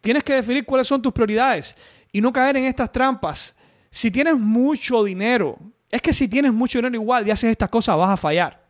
[0.00, 1.76] Tienes que definir cuáles son tus prioridades
[2.12, 3.54] y no caer en estas trampas
[3.90, 5.58] si tienes mucho dinero,
[5.90, 8.62] es que si tienes mucho dinero igual y haces estas cosas vas a fallar.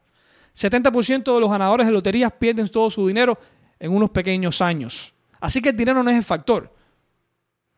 [0.57, 3.38] 70% de los ganadores de loterías pierden todo su dinero
[3.78, 5.14] en unos pequeños años.
[5.40, 6.72] Así que el dinero no es el factor.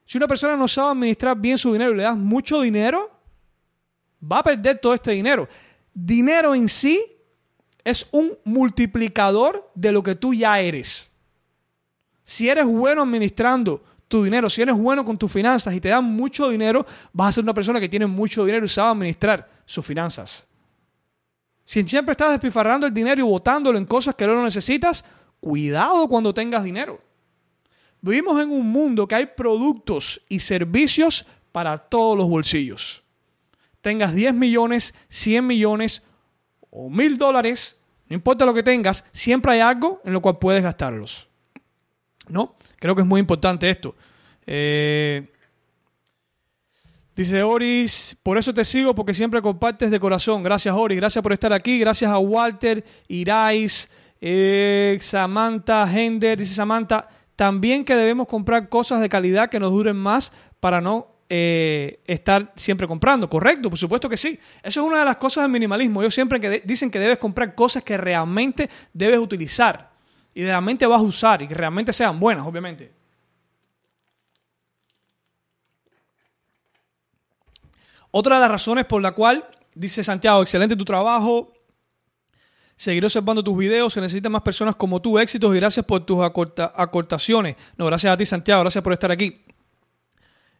[0.07, 3.11] Si una persona no sabe administrar bien su dinero y le das mucho dinero,
[4.21, 5.49] va a perder todo este dinero.
[5.93, 7.05] Dinero en sí
[7.85, 11.13] es un multiplicador de lo que tú ya eres.
[12.25, 14.51] Si eres bueno administrando tu dinero.
[14.51, 17.55] Si eres bueno con tus finanzas y te dan mucho dinero, vas a ser una
[17.55, 20.47] persona que tiene mucho dinero y sabe administrar sus finanzas.
[21.65, 25.05] Si siempre estás despifarrando el dinero y botándolo en cosas que no lo necesitas,
[25.39, 27.01] cuidado cuando tengas dinero.
[28.01, 33.05] Vivimos en un mundo que hay productos y servicios para todos los bolsillos.
[33.81, 36.03] Tengas 10 millones, 100 millones
[36.71, 40.65] o 1000 dólares, no importa lo que tengas, siempre hay algo en lo cual puedes
[40.65, 41.30] gastarlos.
[42.31, 42.57] ¿No?
[42.79, 43.95] Creo que es muy importante esto.
[44.47, 45.29] Eh,
[47.15, 50.43] dice Oris, por eso te sigo, porque siempre compartes de corazón.
[50.43, 50.97] Gracias, Oris.
[50.97, 51.79] Gracias por estar aquí.
[51.79, 53.91] Gracias a Walter, Irais,
[54.21, 56.39] eh, Samantha, Hender.
[56.39, 61.09] Dice Samantha, también que debemos comprar cosas de calidad que nos duren más para no
[61.29, 63.31] eh, estar siempre comprando.
[63.31, 64.39] Correcto, por supuesto que sí.
[64.63, 66.03] Eso es una de las cosas del minimalismo.
[66.03, 69.90] Yo siempre que dicen que debes comprar cosas que realmente debes utilizar
[70.41, 72.91] y realmente vas a usar y que realmente sean buenas, obviamente.
[78.11, 81.53] Otra de las razones por la cual, dice Santiago, excelente tu trabajo,
[82.75, 86.25] seguiré observando tus videos, se necesitan más personas como tú, éxitos y gracias por tus
[86.25, 87.57] acortaciones.
[87.77, 89.45] No, gracias a ti Santiago, gracias por estar aquí.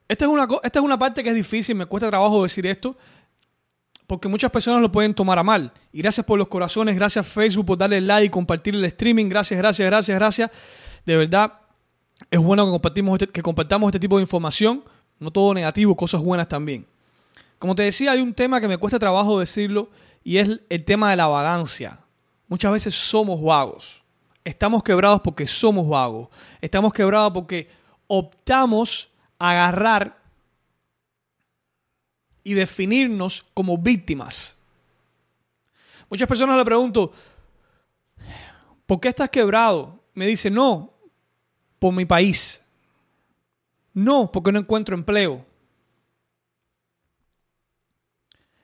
[0.07, 2.99] Esta es, una, esta es una parte que es difícil, me cuesta trabajo decir esto,
[4.11, 5.73] porque muchas personas lo pueden tomar a mal.
[5.93, 9.57] Y gracias por los corazones, gracias Facebook por darle like, y compartir el streaming, gracias,
[9.57, 10.51] gracias, gracias, gracias.
[11.07, 11.53] De verdad,
[12.29, 14.83] es bueno que, compartimos este, que compartamos este tipo de información,
[15.21, 16.85] no todo negativo, cosas buenas también.
[17.61, 19.91] Como te decía, hay un tema que me cuesta trabajo decirlo
[20.25, 22.01] y es el tema de la vagancia.
[22.49, 24.03] Muchas veces somos vagos.
[24.43, 26.31] Estamos quebrados porque somos vagos.
[26.61, 27.69] Estamos quebrados porque
[28.09, 30.20] optamos a agarrar
[32.51, 34.57] y definirnos como víctimas.
[36.09, 37.13] Muchas personas le pregunto,
[38.87, 40.03] ¿por qué estás quebrado?
[40.15, 40.93] Me dice, no,
[41.79, 42.61] por mi país.
[43.95, 45.47] No, porque no encuentro empleo.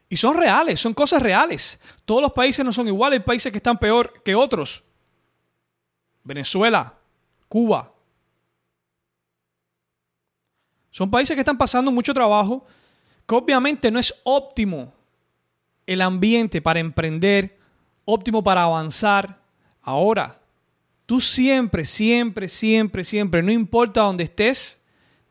[0.08, 1.80] Y son reales, son cosas reales.
[2.04, 4.82] Todos los países no son iguales, hay países que están peor que otros.
[6.24, 6.92] Venezuela,
[7.48, 7.92] Cuba.
[10.90, 12.66] Son países que están pasando mucho trabajo,
[13.26, 14.92] que obviamente no es óptimo
[15.86, 17.58] el ambiente para emprender,
[18.04, 19.40] óptimo para avanzar.
[19.82, 20.40] Ahora,
[21.06, 24.80] tú siempre, siempre, siempre, siempre, no importa dónde estés,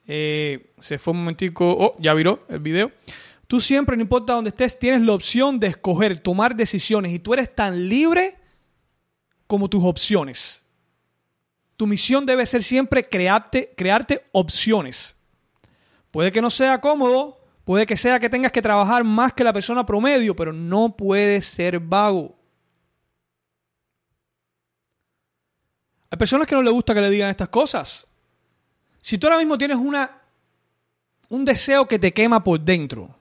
[0.08, 2.92] eh, se fue un momentico, oh, ya viró el video.
[3.48, 7.34] Tú siempre, no importa dónde estés, tienes la opción de escoger, tomar decisiones y tú
[7.34, 8.38] eres tan libre
[9.48, 10.64] como tus opciones.
[11.78, 15.16] Tu misión debe ser siempre crearte, crearte opciones.
[16.10, 19.52] Puede que no sea cómodo, puede que sea que tengas que trabajar más que la
[19.52, 22.38] persona promedio, pero no puedes ser vago.
[26.10, 28.08] Hay personas que no les gusta que le digan estas cosas.
[29.02, 30.22] Si tú ahora mismo tienes una,
[31.30, 33.16] un deseo que te quema por dentro,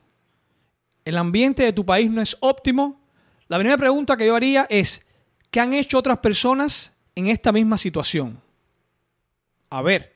[1.05, 3.01] el ambiente de tu país no es óptimo,
[3.49, 5.05] la primera pregunta que yo haría es,
[5.51, 8.41] ¿qué han hecho otras personas en esta misma situación?
[9.71, 10.14] A ver,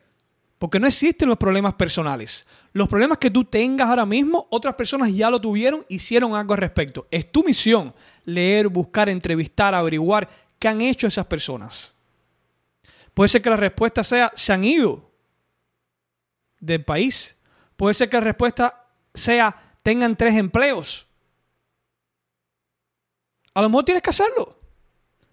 [0.58, 2.46] porque no existen los problemas personales.
[2.72, 6.60] Los problemas que tú tengas ahora mismo, otras personas ya lo tuvieron, hicieron algo al
[6.60, 7.06] respecto.
[7.10, 7.94] Es tu misión
[8.24, 11.94] leer, buscar, entrevistar, averiguar qué han hecho esas personas.
[13.14, 15.10] Puede ser que la respuesta sea, se han ido
[16.58, 17.36] del país.
[17.76, 21.06] Puede ser que la respuesta sea, tengan tres empleos.
[23.54, 24.57] A lo mejor tienes que hacerlo.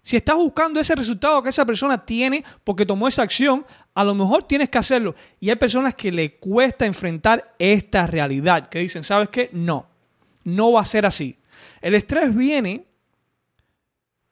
[0.06, 4.14] Si estás buscando ese resultado que esa persona tiene porque tomó esa acción, a lo
[4.14, 5.16] mejor tienes que hacerlo.
[5.40, 9.50] Y hay personas que le cuesta enfrentar esta realidad, que dicen, ¿sabes qué?
[9.52, 9.88] No,
[10.44, 11.40] no va a ser así.
[11.80, 12.86] El estrés viene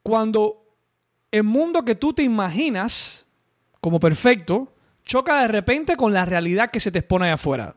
[0.01, 0.63] cuando
[1.29, 3.27] el mundo que tú te imaginas
[3.81, 7.75] como perfecto choca de repente con la realidad que se te expone ahí afuera.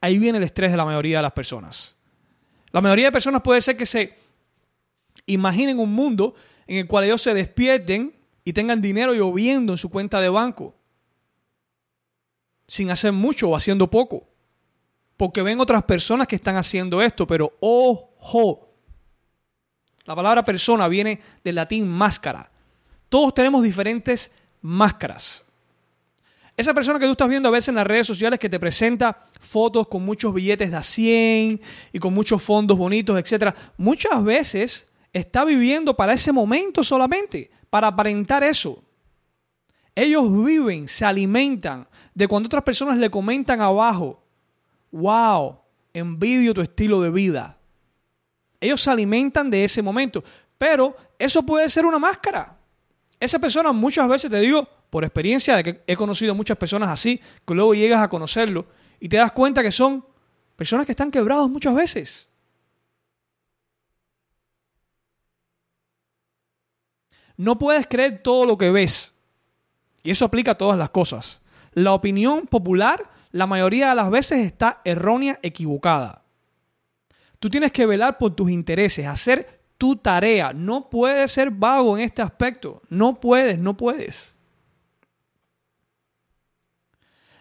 [0.00, 1.96] Ahí viene el estrés de la mayoría de las personas.
[2.70, 4.16] La mayoría de personas puede ser que se
[5.26, 6.34] imaginen un mundo
[6.68, 10.74] en el cual ellos se despierten y tengan dinero lloviendo en su cuenta de banco,
[12.68, 14.28] sin hacer mucho o haciendo poco,
[15.16, 18.68] porque ven otras personas que están haciendo esto, pero ojo,
[20.04, 22.50] la palabra persona viene del latín máscara.
[23.08, 25.44] Todos tenemos diferentes máscaras.
[26.56, 29.24] Esa persona que tú estás viendo a veces en las redes sociales que te presenta
[29.38, 31.60] fotos con muchos billetes de a 100
[31.92, 33.54] y con muchos fondos bonitos, etc.
[33.76, 38.82] Muchas veces está viviendo para ese momento solamente, para aparentar eso.
[39.94, 44.22] Ellos viven, se alimentan de cuando otras personas le comentan abajo,
[44.92, 45.58] wow,
[45.92, 47.58] envidio tu estilo de vida.
[48.60, 50.22] Ellos se alimentan de ese momento,
[50.56, 52.56] pero eso puede ser una máscara.
[53.20, 57.20] Esa persona muchas veces te digo, por experiencia de que he conocido muchas personas así,
[57.46, 58.66] que luego llegas a conocerlo
[59.00, 60.04] y te das cuenta que son
[60.56, 62.27] personas que están quebrados muchas veces.
[67.38, 69.14] No puedes creer todo lo que ves.
[70.02, 71.40] Y eso aplica a todas las cosas.
[71.72, 76.22] La opinión popular la mayoría de las veces está errónea, equivocada.
[77.38, 80.52] Tú tienes que velar por tus intereses, hacer tu tarea.
[80.52, 82.82] No puedes ser vago en este aspecto.
[82.88, 84.34] No puedes, no puedes.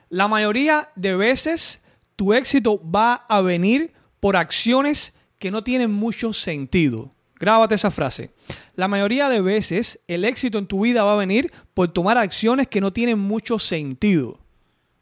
[0.10, 1.82] La mayoría de veces
[2.16, 7.12] tu éxito va a venir por acciones que no tienen mucho sentido.
[7.36, 8.32] Grábate esa frase.
[8.76, 12.68] La mayoría de veces el éxito en tu vida va a venir por tomar acciones
[12.68, 14.40] que no tienen mucho sentido.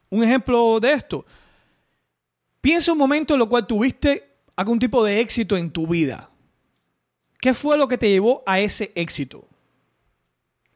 [0.10, 1.26] Un ejemplo de esto.
[2.62, 6.30] Piensa un momento en lo cual tuviste algún tipo de éxito en tu vida.
[7.40, 9.48] ¿Qué fue lo que te llevó a ese éxito?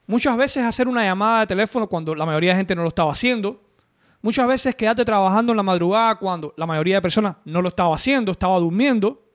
[0.06, 3.12] Muchas veces hacer una llamada de teléfono cuando la mayoría de gente no lo estaba
[3.12, 3.70] haciendo
[4.22, 7.96] Muchas veces quedarte trabajando en la madrugada cuando la mayoría de personas no lo estaba
[7.96, 9.29] haciendo, estaba durmiendo.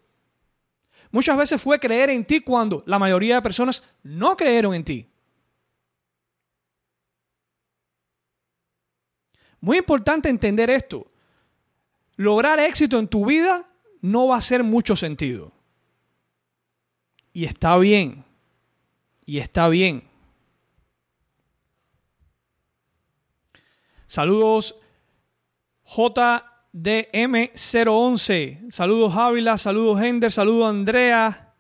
[1.15, 5.09] Muchas veces fue creer en ti cuando la mayoría de personas no creyeron en ti.
[9.61, 11.07] Muy importante entender esto.
[12.17, 15.53] Lograr éxito en tu vida no va a hacer mucho sentido.
[17.33, 18.25] Y está bien.
[19.25, 20.11] Y está bien.
[24.09, 24.75] Saludos
[26.75, 28.71] JDM011.
[28.71, 31.55] Saludos Ávila, saludos Hender, saludos Andrea.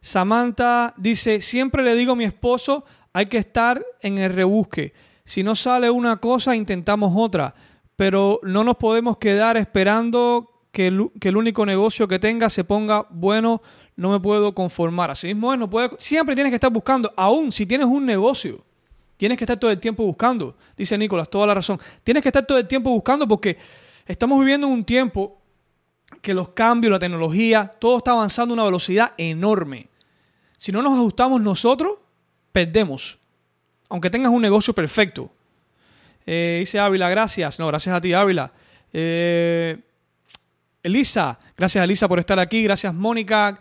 [0.00, 4.94] Samantha dice, siempre le digo a mi esposo, hay que estar en el rebusque.
[5.24, 7.54] Si no sale una cosa, intentamos otra.
[7.96, 12.64] Pero no nos podemos quedar esperando que el, que el único negocio que tenga se
[12.64, 13.60] ponga bueno.
[13.94, 15.10] No me puedo conformar.
[15.10, 18.64] Así mismo no puede, siempre tienes que estar buscando, aún si tienes un negocio
[19.20, 21.78] Tienes que estar todo el tiempo buscando, dice Nicolás, toda la razón.
[22.02, 23.58] Tienes que estar todo el tiempo buscando porque
[24.10, 25.40] estamos viviendo en un tiempo
[26.20, 29.88] que los cambios, la tecnología, todo está avanzando a una velocidad enorme.
[30.58, 31.94] Si no nos ajustamos nosotros,
[32.52, 33.18] perdemos.
[33.88, 35.30] Aunque tengas un negocio perfecto.
[36.26, 37.58] Eh, dice Ávila, gracias.
[37.58, 38.52] No, gracias a ti, Ávila.
[38.92, 39.78] Eh,
[40.82, 42.62] Elisa, gracias Elisa por estar aquí.
[42.64, 43.58] Gracias Mónica.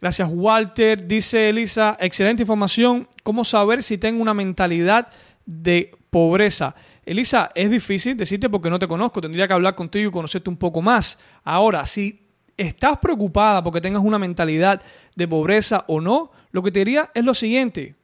[0.00, 1.06] Gracias, Walter.
[1.06, 3.06] Dice Elisa, excelente información.
[3.22, 5.08] ¿Cómo saber si tengo una mentalidad
[5.44, 6.74] de pobreza?
[7.04, 9.20] Elisa, es difícil decirte porque no te conozco.
[9.20, 11.18] Tendría que hablar contigo y conocerte un poco más.
[11.42, 14.82] Ahora, si estás preocupada porque tengas una mentalidad
[15.16, 17.96] de pobreza o no, lo que te diría es lo siguiente.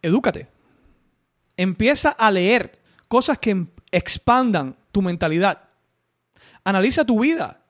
[0.00, 0.48] Edúcate.
[1.56, 5.60] Empieza a leer cosas que expandan tu mentalidad.
[6.64, 7.60] Analiza tu vida.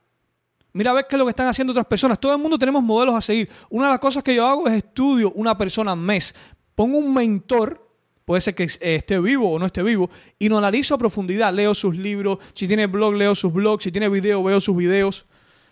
[0.73, 2.19] Mira a ver qué es lo que están haciendo otras personas.
[2.19, 3.51] Todo el mundo tenemos modelos a seguir.
[3.69, 6.35] Una de las cosas que yo hago es estudio una persona al mes.
[6.75, 7.92] Pongo un mentor,
[8.33, 11.53] puede ser que esté vivo o no esté vivo, y lo analizo a profundidad.
[11.53, 15.27] Leo sus libros, si tiene blog, leo sus blogs, si tiene video, veo sus videos.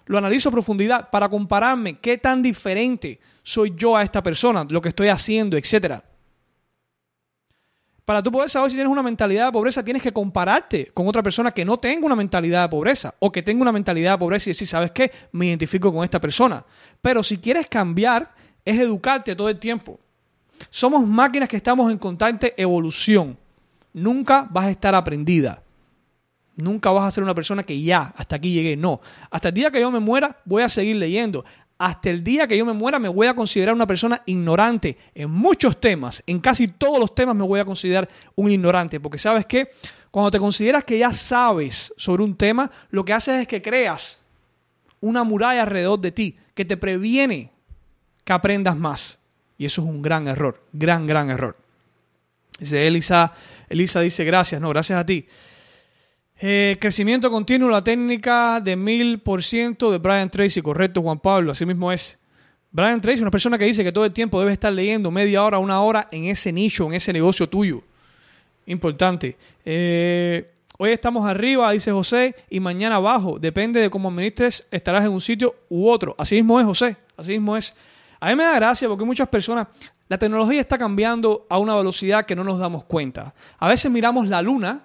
[0.04, 4.82] Lo analizo a profundidad para compararme qué tan diferente soy yo a esta persona, lo
[4.82, 6.04] que estoy haciendo, etcétera.
[8.04, 11.22] Para tú poder saber si tienes una mentalidad de pobreza, tienes que compararte con otra
[11.22, 14.50] persona que no tenga una mentalidad de pobreza o que tenga una mentalidad de pobreza
[14.50, 15.10] y decir, ¿sabes qué?
[15.32, 16.62] Me identifico con esta persona.
[17.00, 18.34] Pero si quieres cambiar,
[18.66, 19.98] es educarte todo el tiempo.
[20.68, 23.38] Somos máquinas que estamos en constante evolución.
[23.92, 25.62] Nunca vas a estar aprendida.
[26.56, 28.76] Nunca vas a ser una persona que ya, hasta aquí llegué.
[28.76, 29.00] No.
[29.30, 31.44] Hasta el día que yo me muera, voy a seguir leyendo
[31.80, 35.30] hasta el día que yo me muera me voy a considerar una persona ignorante en
[35.30, 39.46] muchos temas, en casi todos los temas me voy a considerar un ignorante, porque sabes
[39.46, 39.70] que
[40.10, 44.20] cuando te consideras que ya sabes sobre un tema, lo que haces es que creas
[45.00, 47.50] una muralla alrededor de ti que te previene
[48.24, 49.19] que aprendas más.
[49.60, 51.54] Y eso es un gran error, gran, gran error.
[52.58, 53.34] Dice Elisa,
[53.68, 55.26] Elisa dice gracias, no, gracias a ti.
[56.40, 61.52] Eh, crecimiento continuo, la técnica de mil por ciento de Brian Tracy, correcto Juan Pablo,
[61.52, 62.18] así mismo es.
[62.70, 65.58] Brian Tracy, una persona que dice que todo el tiempo debes estar leyendo media hora,
[65.58, 67.82] una hora en ese nicho, en ese negocio tuyo.
[68.64, 69.36] Importante.
[69.66, 73.38] Eh, hoy estamos arriba, dice José, y mañana abajo.
[73.38, 76.14] Depende de cómo administres, estarás en un sitio u otro.
[76.16, 76.96] Así mismo es, José.
[77.14, 77.74] Así mismo es.
[78.20, 79.66] A mí me da gracia porque muchas personas,
[80.08, 83.34] la tecnología está cambiando a una velocidad que no nos damos cuenta.
[83.58, 84.84] A veces miramos la luna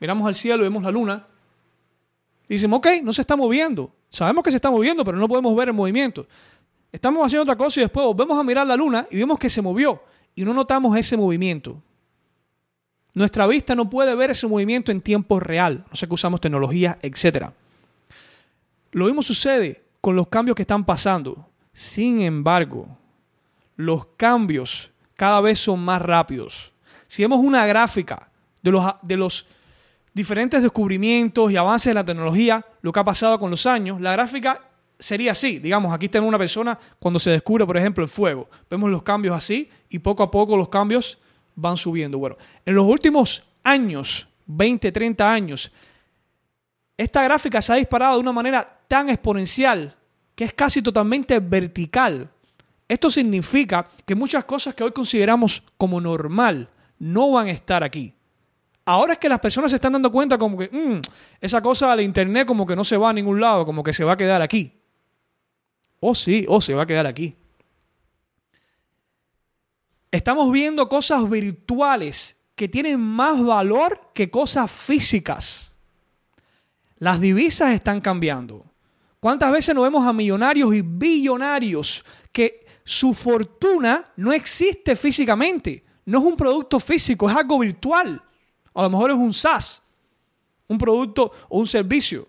[0.00, 1.26] miramos al cielo y vemos la luna,
[2.48, 3.92] y decimos, ok, no se está moviendo.
[4.08, 6.26] Sabemos que se está moviendo, pero no podemos ver el movimiento.
[6.90, 9.60] Estamos haciendo otra cosa y después volvemos a mirar la luna y vemos que se
[9.60, 10.02] movió
[10.34, 11.82] y no notamos ese movimiento.
[13.12, 16.98] Nuestra vista no puede ver ese movimiento en tiempo real, no sé que usamos tecnología,
[17.02, 17.50] etc.
[18.92, 21.47] Lo mismo sucede con los cambios que están pasando.
[21.78, 22.88] Sin embargo,
[23.76, 26.72] los cambios cada vez son más rápidos.
[27.06, 29.46] Si vemos una gráfica de los, de los
[30.12, 34.10] diferentes descubrimientos y avances de la tecnología, lo que ha pasado con los años, la
[34.10, 34.60] gráfica
[34.98, 35.60] sería así.
[35.60, 38.50] Digamos, aquí tenemos una persona cuando se descubre, por ejemplo, el fuego.
[38.68, 41.16] Vemos los cambios así y poco a poco los cambios
[41.54, 42.18] van subiendo.
[42.18, 42.36] Bueno,
[42.66, 45.70] en los últimos años, 20, 30 años,
[46.96, 49.94] esta gráfica se ha disparado de una manera tan exponencial
[50.38, 52.30] que es casi totalmente vertical.
[52.86, 56.70] Esto significa que muchas cosas que hoy consideramos como normal
[57.00, 58.14] no van a estar aquí.
[58.84, 61.00] Ahora es que las personas se están dando cuenta como que mm,
[61.40, 64.04] esa cosa del internet como que no se va a ningún lado, como que se
[64.04, 64.72] va a quedar aquí.
[65.98, 67.34] Oh sí, oh se va a quedar aquí.
[70.12, 75.74] Estamos viendo cosas virtuales que tienen más valor que cosas físicas.
[76.98, 78.68] Las divisas están cambiando.
[79.20, 85.84] ¿Cuántas veces nos vemos a millonarios y billonarios que su fortuna no existe físicamente?
[86.06, 88.22] No es un producto físico, es algo virtual.
[88.74, 89.82] A lo mejor es un SaaS.
[90.68, 92.28] un producto o un servicio.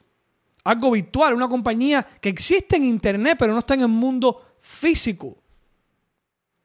[0.63, 5.37] Algo virtual, una compañía que existe en Internet pero no está en el mundo físico.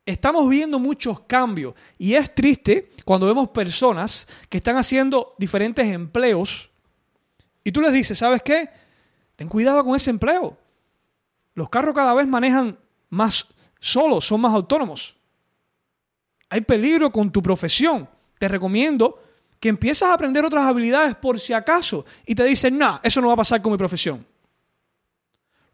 [0.06, 6.70] Estamos viendo muchos cambios y es triste cuando vemos personas que están haciendo diferentes empleos
[7.64, 8.68] y tú les dices, ¿sabes qué?
[9.36, 10.56] Ten cuidado con ese empleo.
[11.54, 12.78] Los carros cada vez manejan
[13.10, 13.46] más
[13.78, 15.16] solos, son más autónomos.
[16.48, 18.08] Hay peligro con tu profesión.
[18.38, 19.20] Te recomiendo
[19.60, 23.28] que empieces a aprender otras habilidades por si acaso y te dicen, no, eso no
[23.28, 24.26] va a pasar con mi profesión.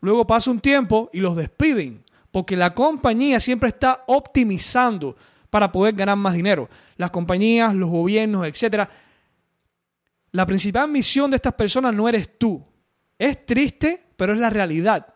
[0.00, 5.16] Luego pasa un tiempo y los despiden porque la compañía siempre está optimizando
[5.50, 6.68] para poder ganar más dinero.
[6.96, 8.88] Las compañías, los gobiernos, etc.
[10.32, 12.64] La principal misión de estas personas no eres tú.
[13.20, 15.12] Es triste, pero es la realidad.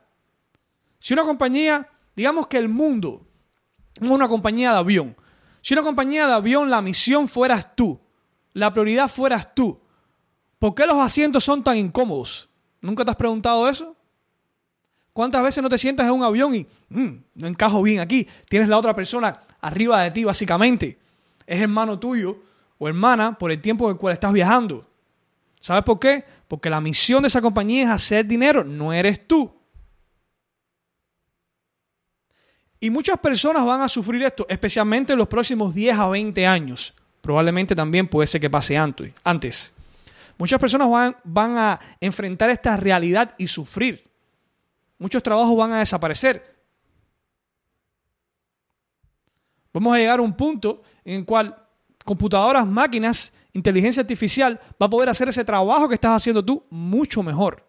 [1.00, 3.26] Si una compañía, digamos que el mundo,
[3.98, 5.16] una compañía de avión,
[5.62, 7.98] si una compañía de avión la misión fueras tú,
[8.52, 9.80] la prioridad fueras tú,
[10.58, 12.50] ¿por qué los asientos son tan incómodos?
[12.82, 13.96] ¿Nunca te has preguntado eso?
[15.14, 18.28] ¿Cuántas veces no te sientas en un avión y mm, no encajo bien aquí?
[18.50, 20.98] Tienes la otra persona arriba de ti, básicamente.
[21.46, 22.36] Es hermano tuyo
[22.76, 24.86] o hermana por el tiempo en el cual estás viajando.
[25.64, 26.22] ¿Sabes por qué?
[26.46, 29.50] Porque la misión de esa compañía es hacer dinero, no eres tú.
[32.78, 36.92] Y muchas personas van a sufrir esto, especialmente en los próximos 10 a 20 años.
[37.22, 39.72] Probablemente también puede ser que pase antes.
[40.36, 44.06] Muchas personas van, van a enfrentar esta realidad y sufrir.
[44.98, 46.62] Muchos trabajos van a desaparecer.
[49.72, 51.56] Vamos a llegar a un punto en el cual
[52.04, 57.22] computadoras, máquinas, inteligencia artificial va a poder hacer ese trabajo que estás haciendo tú mucho
[57.22, 57.66] mejor.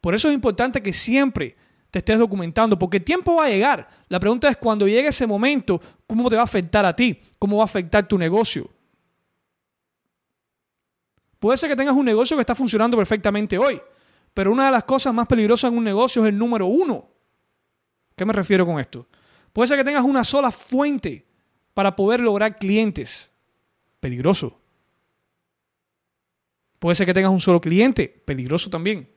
[0.00, 1.56] Por eso es importante que siempre
[1.90, 3.88] te estés documentando, porque el tiempo va a llegar.
[4.08, 7.20] La pregunta es cuando llegue ese momento, ¿cómo te va a afectar a ti?
[7.38, 8.68] ¿Cómo va a afectar tu negocio?
[11.38, 13.80] Puede ser que tengas un negocio que está funcionando perfectamente hoy,
[14.34, 17.08] pero una de las cosas más peligrosas en un negocio es el número uno.
[18.16, 19.06] ¿Qué me refiero con esto?
[19.52, 21.27] Puede ser que tengas una sola fuente
[21.78, 23.30] para poder lograr clientes.
[24.00, 24.58] Peligroso.
[26.80, 28.08] Puede ser que tengas un solo cliente.
[28.08, 29.08] Peligroso también.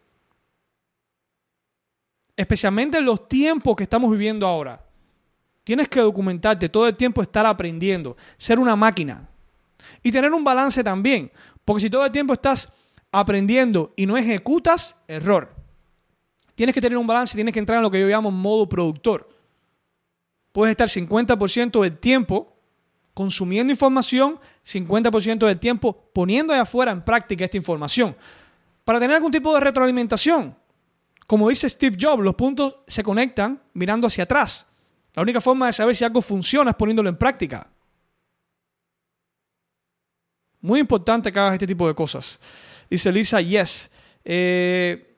[2.38, 4.80] Especialmente en los tiempos que estamos viviendo ahora.
[5.64, 9.28] Tienes que documentarte, todo el tiempo estar aprendiendo, ser una máquina.
[10.03, 11.32] Y tener un balance también.
[11.66, 12.72] Porque si todo el tiempo estás
[13.12, 15.55] aprendiendo y no ejecutas, error.
[16.53, 19.28] Tienes que tener un balance, tienes que entrar en lo que yo llamo modo productor.
[20.51, 22.50] Puedes estar 50% del tiempo
[23.14, 28.16] consumiendo información, 50% del tiempo poniendo allá afuera en práctica esta información.
[28.84, 30.55] Para tener algún tipo de retroalimentación.
[31.28, 34.66] Como dice Steve Jobs, los puntos se conectan mirando hacia atrás.
[35.14, 37.70] La única forma de saber si algo funciona es poniéndolo en práctica.
[40.62, 42.39] Muy importante que hagas este tipo de cosas.
[42.89, 43.89] Dice Lisa, yes.
[44.24, 45.11] Eh,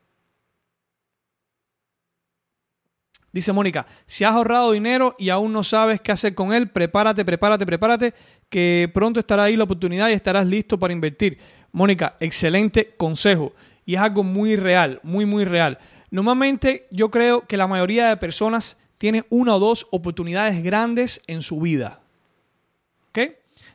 [3.33, 7.25] dice Mónica, si has ahorrado dinero y aún no sabes qué hacer con él, prepárate,
[7.25, 8.13] prepárate, prepárate,
[8.47, 11.39] que pronto estará ahí la oportunidad y estarás listo para invertir.
[11.71, 13.53] Mónica, excelente consejo.
[13.85, 15.79] Y es algo muy real, muy, muy real.
[16.11, 21.41] Normalmente yo creo que la mayoría de personas tiene una o dos oportunidades grandes en
[21.41, 21.99] su vida.
[23.09, 23.19] ¿Ok?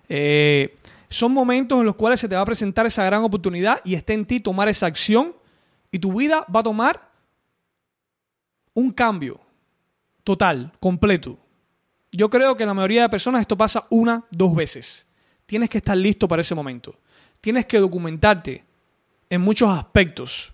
[0.09, 0.77] Eh,
[1.11, 4.13] son momentos en los cuales se te va a presentar esa gran oportunidad y está
[4.13, 5.35] en ti tomar esa acción
[5.91, 7.11] y tu vida va a tomar
[8.73, 9.41] un cambio
[10.29, 11.39] total, completo.
[12.13, 15.07] Yo creo que la mayoría de personas esto pasa una, dos veces.
[15.47, 16.95] Tienes que estar listo para ese momento.
[17.41, 18.63] Tienes que documentarte
[19.31, 20.53] en muchos aspectos.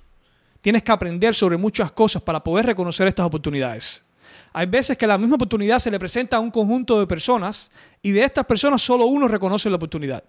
[0.61, 4.05] Tienes que aprender sobre muchas cosas para poder reconocer estas oportunidades.
[4.53, 8.13] Hay veces que la misma oportunidad se le presenta a un conjunto de personas y
[8.13, 10.23] de estas personas solo uno reconoce la oportunidad.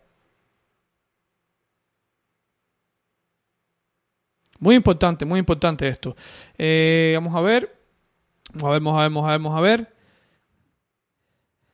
[4.58, 6.16] Muy importante, muy importante esto.
[6.58, 7.85] Eh, vamos a ver.
[8.54, 9.96] Vamos a ver, vamos a ver, vamos a ver, vamos a ver.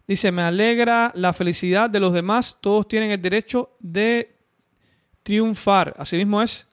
[0.07, 2.57] Dice, me alegra la felicidad de los demás.
[2.59, 4.37] Todos tienen el derecho de
[5.23, 5.93] triunfar.
[5.97, 6.67] Así mismo es.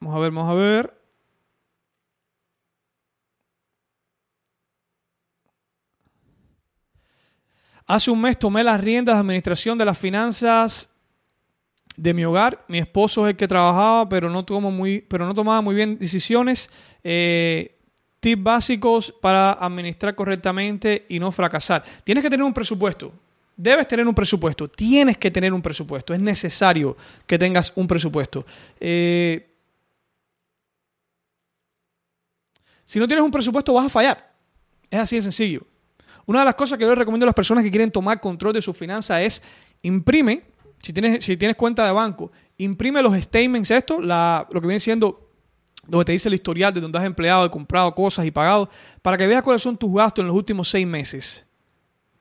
[0.00, 0.94] Vamos a ver, vamos a ver.
[7.86, 10.90] Hace un mes tomé las riendas de administración de las finanzas
[11.98, 12.64] de mi hogar.
[12.68, 16.70] Mi esposo es el que trabajaba, pero no, muy, pero no tomaba muy bien decisiones.
[17.02, 17.76] Eh,
[18.20, 21.82] tips básicos para administrar correctamente y no fracasar.
[22.04, 23.12] Tienes que tener un presupuesto.
[23.56, 24.68] Debes tener un presupuesto.
[24.68, 26.14] Tienes que tener un presupuesto.
[26.14, 26.96] Es necesario
[27.26, 28.46] que tengas un presupuesto.
[28.78, 29.56] Eh,
[32.84, 34.32] si no tienes un presupuesto, vas a fallar.
[34.88, 35.66] Es así de sencillo.
[36.26, 38.62] Una de las cosas que yo recomiendo a las personas que quieren tomar control de
[38.62, 39.42] su finanza es
[39.82, 40.44] imprime
[40.82, 45.28] si tienes, si tienes cuenta de banco, imprime los statements, esto, lo que viene siendo
[45.86, 48.68] donde te dice el historial de donde has empleado, y comprado cosas y pagado,
[49.00, 51.46] para que veas cuáles son tus gastos en los últimos seis meses.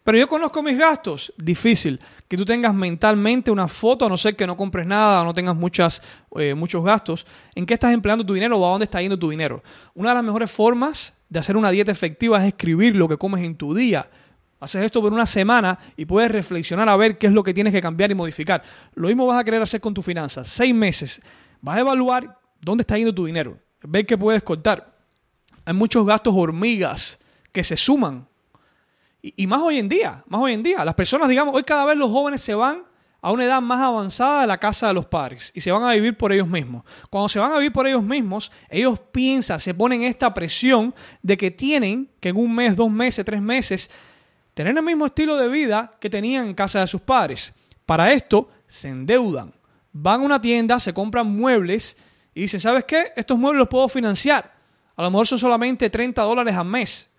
[0.08, 1.34] Pero yo conozco mis gastos.
[1.38, 2.00] Difícil
[2.30, 5.34] que tú tengas mentalmente una foto, a no ser que no compres nada o no
[5.34, 6.02] tengas muchas,
[6.38, 7.28] eh, muchos gastos.
[7.56, 9.62] ¿En qué estás empleando tu dinero o a dónde está yendo tu dinero?
[9.94, 13.44] Una de las mejores formas de hacer una dieta efectiva es escribir lo que comes
[13.44, 14.10] en tu día.
[14.60, 17.74] Haces esto por una semana y puedes reflexionar a ver qué es lo que tienes
[17.74, 18.64] que cambiar y modificar.
[18.96, 20.48] Lo mismo vas a querer hacer con tus finanzas.
[20.48, 21.22] Seis meses.
[21.62, 23.60] Vas a evaluar dónde está yendo tu dinero.
[23.84, 24.98] Ver qué puedes cortar.
[25.64, 27.20] Hay muchos gastos hormigas
[27.52, 28.28] que se suman
[29.22, 30.86] y, más hoy en día, más hoy en día.
[30.86, 32.84] Las personas, digamos, hoy cada vez los jóvenes se van
[33.22, 35.92] a una edad más avanzada de la casa de los padres y se van a
[35.94, 36.84] vivir por ellos mismos.
[37.10, 41.36] Cuando se van a vivir por ellos mismos, ellos piensan, se ponen esta presión de
[41.36, 43.90] que tienen que en un mes, dos meses, tres meses,
[44.58, 47.54] tener el mismo estilo de vida que tenían en casa de sus padres.
[47.86, 49.54] Para esto, se endeudan.
[49.94, 51.96] Van a una tienda, se compran muebles
[52.34, 53.14] y dicen, ¿sabes qué?
[53.16, 54.54] Estos muebles los puedo financiar.
[54.96, 57.10] A lo mejor son solamente 30 dólares al mes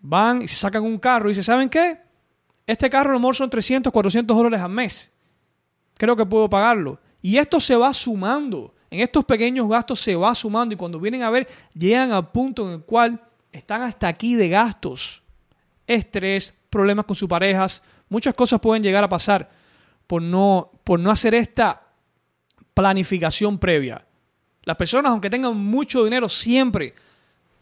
[0.00, 1.98] van y se sacan un carro y dicen, ¿saben qué?
[2.66, 5.12] Este carro a lo mejor son 300, 400 dólares al mes.
[5.96, 6.98] Creo que puedo pagarlo.
[7.20, 8.74] Y esto se va sumando.
[8.90, 12.66] En estos pequeños gastos se va sumando y cuando vienen a ver, llegan al punto
[12.66, 15.22] en el cual están hasta aquí de gastos.
[15.86, 19.50] Estrés, problemas con sus parejas, muchas cosas pueden llegar a pasar
[20.06, 21.82] por no, por no hacer esta
[22.74, 24.06] planificación previa.
[24.64, 26.94] Las personas, aunque tengan mucho dinero, siempre,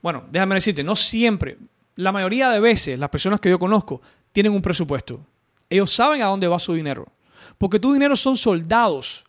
[0.03, 1.59] bueno, déjame decirte, no siempre,
[1.97, 4.01] la mayoría de veces las personas que yo conozco
[4.33, 5.21] tienen un presupuesto.
[5.69, 7.09] Ellos saben a dónde va su dinero.
[7.57, 9.25] Porque tu dinero son soldados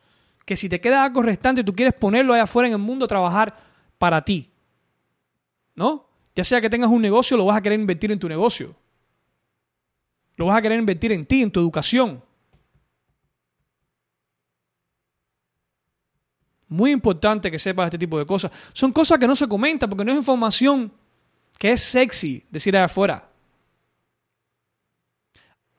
[0.45, 3.07] que si te queda algo restante, tú quieres ponerlo allá afuera en el mundo a
[3.07, 3.55] trabajar
[3.97, 4.49] para ti.
[5.75, 6.07] ¿No?
[6.35, 8.75] Ya sea que tengas un negocio, lo vas a querer invertir en tu negocio.
[10.39, 12.23] Lo vas a querer invertir en ti, en tu educación.
[16.69, 18.49] Muy importante que sepas este tipo de cosas.
[18.71, 20.93] Son cosas que no se comentan porque no es información
[21.57, 23.27] que es sexy decir allá afuera.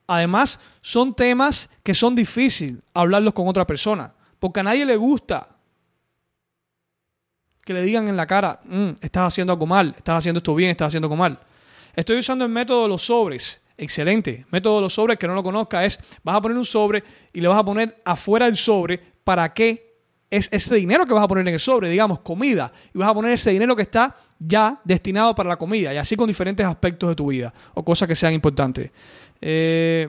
[0.05, 5.55] Además, son temas que son difíciles hablarlos con otra persona, porque a nadie le gusta
[7.65, 10.69] que le digan en la cara, mm, estás haciendo algo mal, estás haciendo esto bien,
[10.69, 11.39] estás haciendo algo mal.
[11.95, 13.63] Estoy usando el método de los sobres.
[13.81, 14.45] Excelente.
[14.51, 17.03] Método de los sobres, que no lo conozca, es vas a poner un sobre
[17.33, 19.95] y le vas a poner afuera del sobre para que
[20.29, 23.13] es ese dinero que vas a poner en el sobre, digamos, comida, y vas a
[23.15, 27.09] poner ese dinero que está ya destinado para la comida, y así con diferentes aspectos
[27.09, 28.91] de tu vida, o cosas que sean importantes.
[29.41, 30.07] Eh,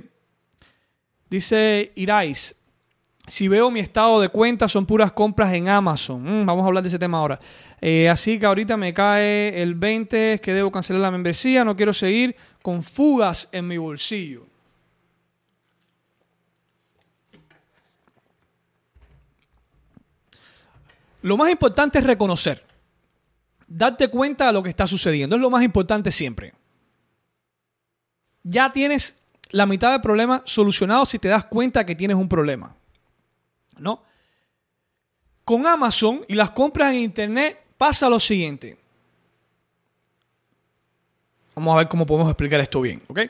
[1.30, 2.54] dice Irais,
[3.26, 6.42] si veo mi estado de cuenta son puras compras en Amazon.
[6.42, 7.40] Mm, vamos a hablar de ese tema ahora.
[7.80, 11.94] Eh, así que ahorita me cae el 20, que debo cancelar la membresía, no quiero
[11.94, 14.46] seguir con fugas en mi bolsillo.
[21.22, 22.64] Lo más importante es reconocer,
[23.66, 25.36] darte cuenta de lo que está sucediendo.
[25.36, 26.52] Es lo más importante siempre.
[28.42, 32.74] Ya tienes la mitad del problema solucionado si te das cuenta que tienes un problema.
[33.78, 34.02] ¿No?
[35.44, 38.81] Con Amazon y las compras en Internet pasa lo siguiente.
[41.54, 43.20] Vamos a ver cómo podemos explicar esto bien, ¿ok?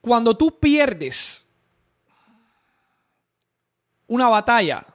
[0.00, 1.46] Cuando tú pierdes
[4.06, 4.86] una batalla,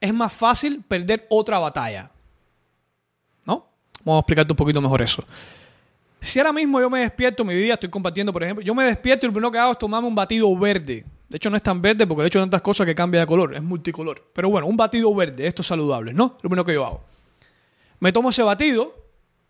[0.00, 2.10] es más fácil perder otra batalla.
[3.44, 3.66] ¿No?
[4.04, 5.24] Vamos a explicarte un poquito mejor eso.
[6.20, 9.26] Si ahora mismo yo me despierto, mi día estoy compartiendo, por ejemplo, yo me despierto
[9.26, 11.04] y lo primero que hago es tomarme un batido verde.
[11.28, 13.54] De hecho, no es tan verde porque he hecho tantas cosas que cambia de color,
[13.54, 14.30] es multicolor.
[14.32, 16.36] Pero bueno, un batido verde, esto es saludable, ¿no?
[16.42, 17.04] Lo primero que yo hago.
[18.00, 18.94] Me tomo ese batido,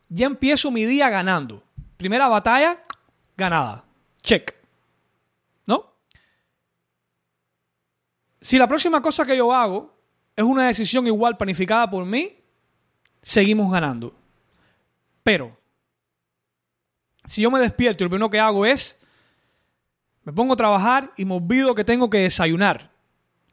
[0.08, 1.62] ya empiezo mi día ganando.
[1.96, 2.82] Primera batalla,
[3.36, 3.84] ganada.
[4.22, 4.56] Check.
[8.46, 9.92] Si la próxima cosa que yo hago
[10.36, 12.38] es una decisión igual planificada por mí,
[13.20, 14.14] seguimos ganando.
[15.24, 15.58] Pero,
[17.26, 19.00] si yo me despierto y lo primero que hago es,
[20.26, 22.90] me pongo a trabajar y me olvido que tengo que desayunar.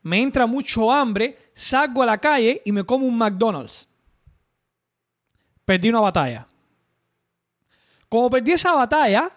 [0.01, 3.87] Me entra mucho hambre, salgo a la calle y me como un McDonald's.
[5.63, 6.47] Perdí una batalla.
[8.09, 9.29] Como perdí esa batalla,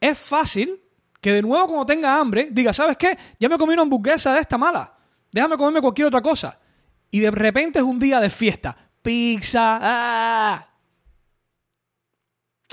[0.00, 0.82] es fácil
[1.20, 3.16] que de nuevo cuando tenga hambre diga, ¿sabes qué?
[3.38, 4.92] Ya me comí una hamburguesa de esta mala.
[5.30, 6.58] Déjame comerme cualquier otra cosa.
[7.08, 8.76] Y de repente es un día de fiesta.
[9.00, 9.78] Pizza.
[9.80, 10.68] ¡ah!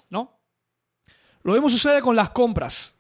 [0.09, 0.39] ¿No?
[1.43, 2.98] Lo mismo sucede con las compras.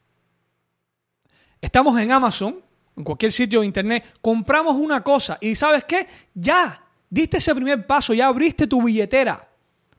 [1.61, 2.61] Estamos en Amazon,
[2.95, 6.07] en cualquier sitio de internet, compramos una cosa y ¿sabes qué?
[6.33, 9.47] Ya, diste ese primer paso, ya abriste tu billetera.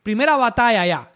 [0.02, 1.12] Primera batalla ya.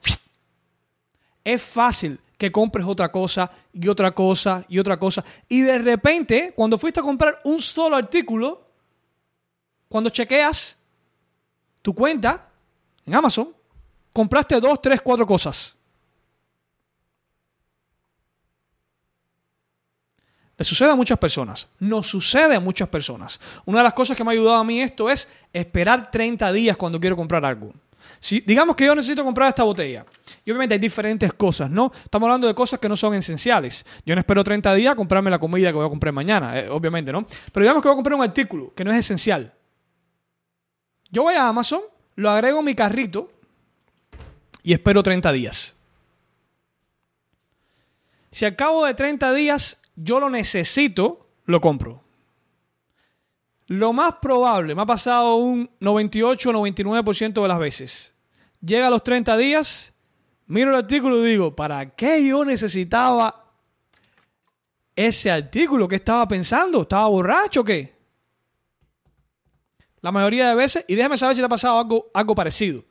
[1.44, 5.24] Es fácil que compres otra cosa y otra cosa y otra cosa.
[5.48, 8.66] Y de repente, cuando fuiste a comprar un solo artículo,
[9.88, 10.76] cuando chequeas
[11.80, 12.48] tu cuenta
[13.06, 13.54] en Amazon,
[14.12, 15.76] compraste dos, tres, cuatro cosas.
[20.56, 21.68] Le sucede a muchas personas.
[21.80, 23.40] Nos sucede a muchas personas.
[23.64, 26.76] Una de las cosas que me ha ayudado a mí esto es esperar 30 días
[26.76, 27.72] cuando quiero comprar algo.
[28.20, 30.06] Si, digamos que yo necesito comprar esta botella.
[30.44, 31.90] Y obviamente hay diferentes cosas, ¿no?
[32.04, 33.84] Estamos hablando de cosas que no son esenciales.
[34.06, 36.68] Yo no espero 30 días a comprarme la comida que voy a comprar mañana, eh,
[36.68, 37.26] obviamente, ¿no?
[37.52, 39.52] Pero digamos que voy a comprar un artículo que no es esencial.
[41.10, 41.80] Yo voy a Amazon,
[42.16, 43.30] lo agrego en mi carrito
[44.62, 45.76] y espero 30 días.
[48.30, 52.02] Si al cabo de 30 días yo lo necesito, lo compro.
[53.66, 58.14] Lo más probable, me ha pasado un 98 o 99% de las veces.
[58.60, 59.94] Llega a los 30 días,
[60.46, 63.52] miro el artículo y digo, ¿para qué yo necesitaba
[64.94, 65.88] ese artículo?
[65.88, 66.82] ¿Qué estaba pensando?
[66.82, 67.94] ¿Estaba borracho o qué?
[70.02, 72.84] La mayoría de veces, y déjame saber si te ha pasado algo, algo parecido.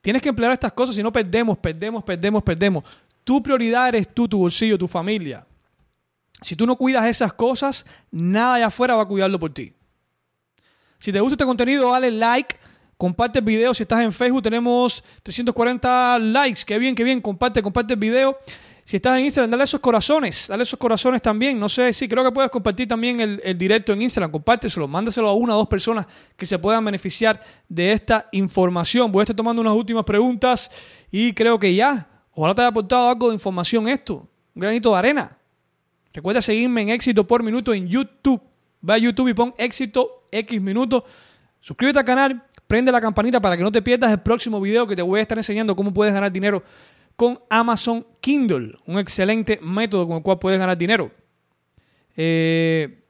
[0.00, 2.84] Tienes que emplear estas cosas, si no perdemos, perdemos, perdemos, perdemos.
[3.24, 5.46] Tu prioridad eres tú, tu bolsillo, tu familia.
[6.40, 9.74] Si tú no cuidas esas cosas, nada allá afuera va a cuidarlo por ti.
[10.98, 12.56] Si te gusta este contenido, dale like,
[12.96, 13.74] comparte el video.
[13.74, 16.62] Si estás en Facebook, tenemos 340 likes.
[16.66, 17.20] Qué bien, qué bien.
[17.20, 18.38] Comparte, comparte el video.
[18.84, 21.58] Si estás en Instagram, dale esos corazones, dale esos corazones también.
[21.58, 24.30] No sé, sí, creo que puedes compartir también el, directo en Instagram.
[24.30, 26.06] Compárteselo, mándaselo a una o dos personas
[26.36, 29.12] que se puedan beneficiar de esta información.
[29.12, 30.70] Voy a estar tomando unas últimas preguntas
[31.10, 32.06] y creo que ya.
[32.32, 34.28] Ojalá te haya aportado algo de información esto.
[34.54, 35.36] Un granito de arena.
[36.12, 38.40] Recuerda seguirme en Éxito por Minuto en YouTube.
[38.80, 41.04] Ve a YouTube y pon Éxito X Minutos.
[41.60, 44.96] Suscríbete al canal, prende la campanita para que no te pierdas el próximo video que
[44.96, 46.62] te voy a estar enseñando cómo puedes ganar dinero
[47.20, 51.10] con Amazon Kindle, un excelente método con el cual puedes ganar dinero.
[52.16, 53.04] Eh,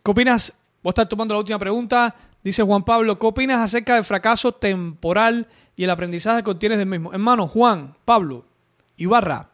[0.00, 0.54] ¿Qué opinas?
[0.80, 2.14] Voy a estar tomando la última pregunta.
[2.44, 6.86] Dice Juan Pablo, ¿qué opinas acerca del fracaso temporal y el aprendizaje que obtienes del
[6.86, 7.12] mismo?
[7.12, 8.44] Hermano, Juan, Pablo,
[8.96, 9.50] Ibarra,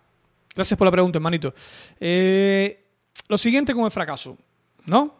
[0.54, 1.54] gracias por la pregunta, hermanito.
[1.98, 2.84] Eh,
[3.26, 4.36] lo siguiente con el fracaso,
[4.84, 5.14] ¿no?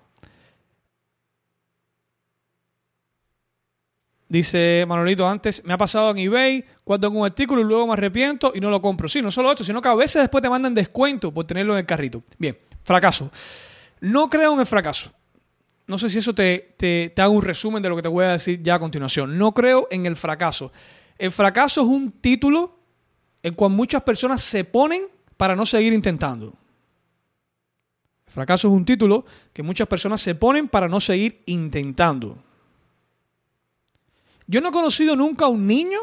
[4.28, 7.92] Dice Manolito antes, me ha pasado en eBay cuando tengo un artículo y luego me
[7.92, 9.08] arrepiento y no lo compro.
[9.08, 11.80] Sí, no solo esto, sino que a veces después te mandan descuento por tenerlo en
[11.80, 12.24] el carrito.
[12.36, 13.30] Bien, fracaso.
[14.00, 15.12] No creo en el fracaso.
[15.86, 18.32] No sé si eso te, te, te un resumen de lo que te voy a
[18.32, 19.38] decir ya a continuación.
[19.38, 20.72] No creo en el fracaso.
[21.18, 22.76] El fracaso es un título
[23.44, 25.04] en cual muchas personas se ponen
[25.36, 26.52] para no seguir intentando.
[28.26, 32.42] El fracaso es un título que muchas personas se ponen para no seguir intentando.
[34.46, 35.98] Yo no he conocido nunca a un niño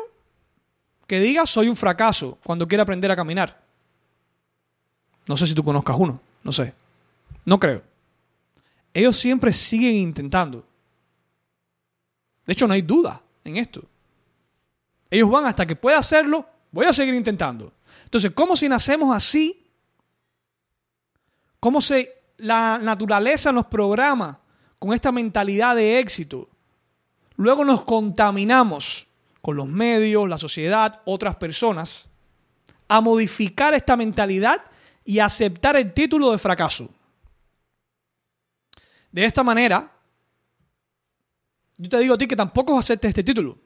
[1.07, 3.61] que diga soy un fracaso cuando quiere aprender a caminar.
[5.27, 6.73] No sé si tú conozcas uno, no sé.
[7.45, 7.81] No creo.
[8.93, 10.65] Ellos siempre siguen intentando.
[12.45, 13.83] De hecho, no hay duda en esto.
[15.09, 17.71] Ellos van hasta que pueda hacerlo, voy a seguir intentando.
[18.05, 19.65] Entonces, ¿cómo si nacemos así?
[21.59, 24.39] ¿Cómo si la naturaleza nos programa
[24.79, 26.49] con esta mentalidad de éxito?
[27.35, 29.07] Luego nos contaminamos
[29.41, 32.09] con los medios, la sociedad, otras personas,
[32.87, 34.61] a modificar esta mentalidad
[35.03, 36.89] y aceptar el título de fracaso.
[39.11, 39.91] De esta manera,
[41.77, 43.57] yo te digo a ti que tampoco aceptes este título.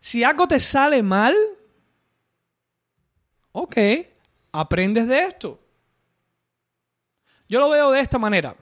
[0.00, 1.34] Si algo te sale mal,
[3.52, 3.76] ok,
[4.52, 5.60] aprendes de esto.
[7.48, 8.56] Yo lo veo de esta manera.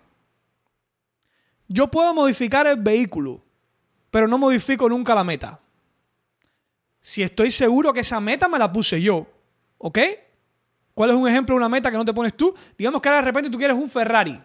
[1.69, 3.43] Yo puedo modificar el vehículo
[4.13, 5.59] pero no modifico nunca la meta.
[7.01, 9.27] Si estoy seguro que esa meta me la puse yo,
[9.79, 9.99] ¿ok?
[10.93, 12.55] ¿Cuál es un ejemplo de una meta que no te pones tú?
[12.77, 14.39] Digamos que ahora de repente tú quieres un Ferrari.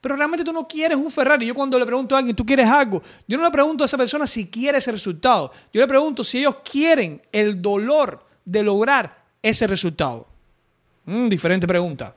[0.00, 1.46] Pero realmente tú no quieres un Ferrari.
[1.46, 3.02] Yo cuando le pregunto a alguien, ¿tú quieres algo?
[3.26, 5.50] Yo no le pregunto a esa persona si quiere ese resultado.
[5.72, 10.28] Yo le pregunto si ellos quieren el dolor de lograr ese resultado.
[11.06, 12.14] Mm, diferente pregunta.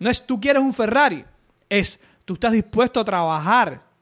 [0.00, 1.24] No es tú quieres un Ferrari.
[1.68, 3.93] Es tú estás dispuesto a trabajar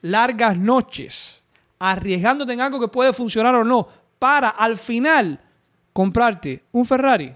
[0.00, 1.44] largas noches,
[1.78, 3.88] arriesgándote en algo que puede funcionar o no,
[4.18, 5.40] para al final
[5.92, 7.34] comprarte un Ferrari?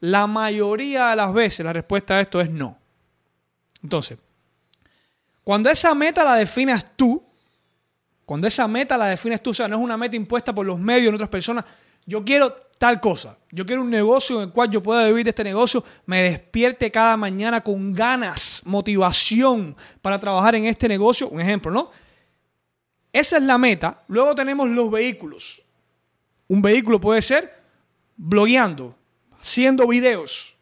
[0.00, 2.76] La mayoría de las veces la respuesta a esto es no.
[3.82, 4.18] Entonces,
[5.42, 7.22] cuando esa meta la definas tú,
[8.24, 10.78] cuando esa meta la defines tú, o sea, no es una meta impuesta por los
[10.78, 11.64] medios en otras personas,
[12.06, 15.30] yo quiero tal cosa, yo quiero un negocio en el cual yo pueda vivir de
[15.30, 21.40] este negocio, me despierte cada mañana con ganas, motivación para trabajar en este negocio, un
[21.40, 21.90] ejemplo, ¿no?
[23.14, 24.02] esa es la meta.
[24.08, 25.62] Luego tenemos los vehículos.
[26.48, 27.62] Un vehículo puede ser
[28.16, 28.96] blogueando,
[29.40, 30.56] haciendo videos,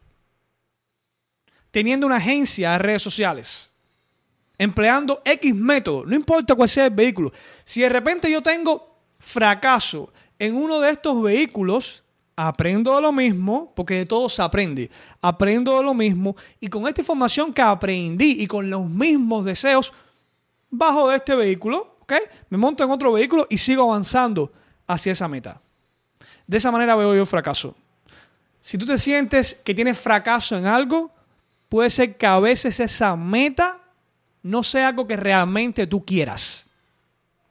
[1.71, 3.73] teniendo una agencia de redes sociales,
[4.57, 7.33] empleando X método, no importa cuál sea el vehículo.
[7.65, 12.02] Si de repente yo tengo fracaso en uno de estos vehículos,
[12.35, 14.89] aprendo de lo mismo, porque de todo se aprende.
[15.21, 19.93] Aprendo de lo mismo y con esta información que aprendí y con los mismos deseos,
[20.69, 22.13] bajo de este vehículo, ¿ok?
[22.49, 24.51] Me monto en otro vehículo y sigo avanzando
[24.87, 25.61] hacia esa meta.
[26.47, 27.75] De esa manera veo yo el fracaso.
[28.61, 31.11] Si tú te sientes que tienes fracaso en algo,
[31.69, 33.79] puede ser que a veces esa meta
[34.41, 36.69] no sea algo que realmente tú quieras.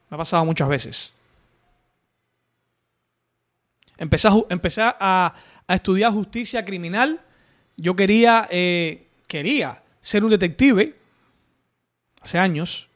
[0.08, 1.14] Me ha pasado muchas veces.
[3.96, 5.34] Empecé a,
[5.68, 7.20] estudiar justicia criminal.
[7.76, 10.94] Yo quería, eh, quería ser un detective
[12.20, 12.88] hace años.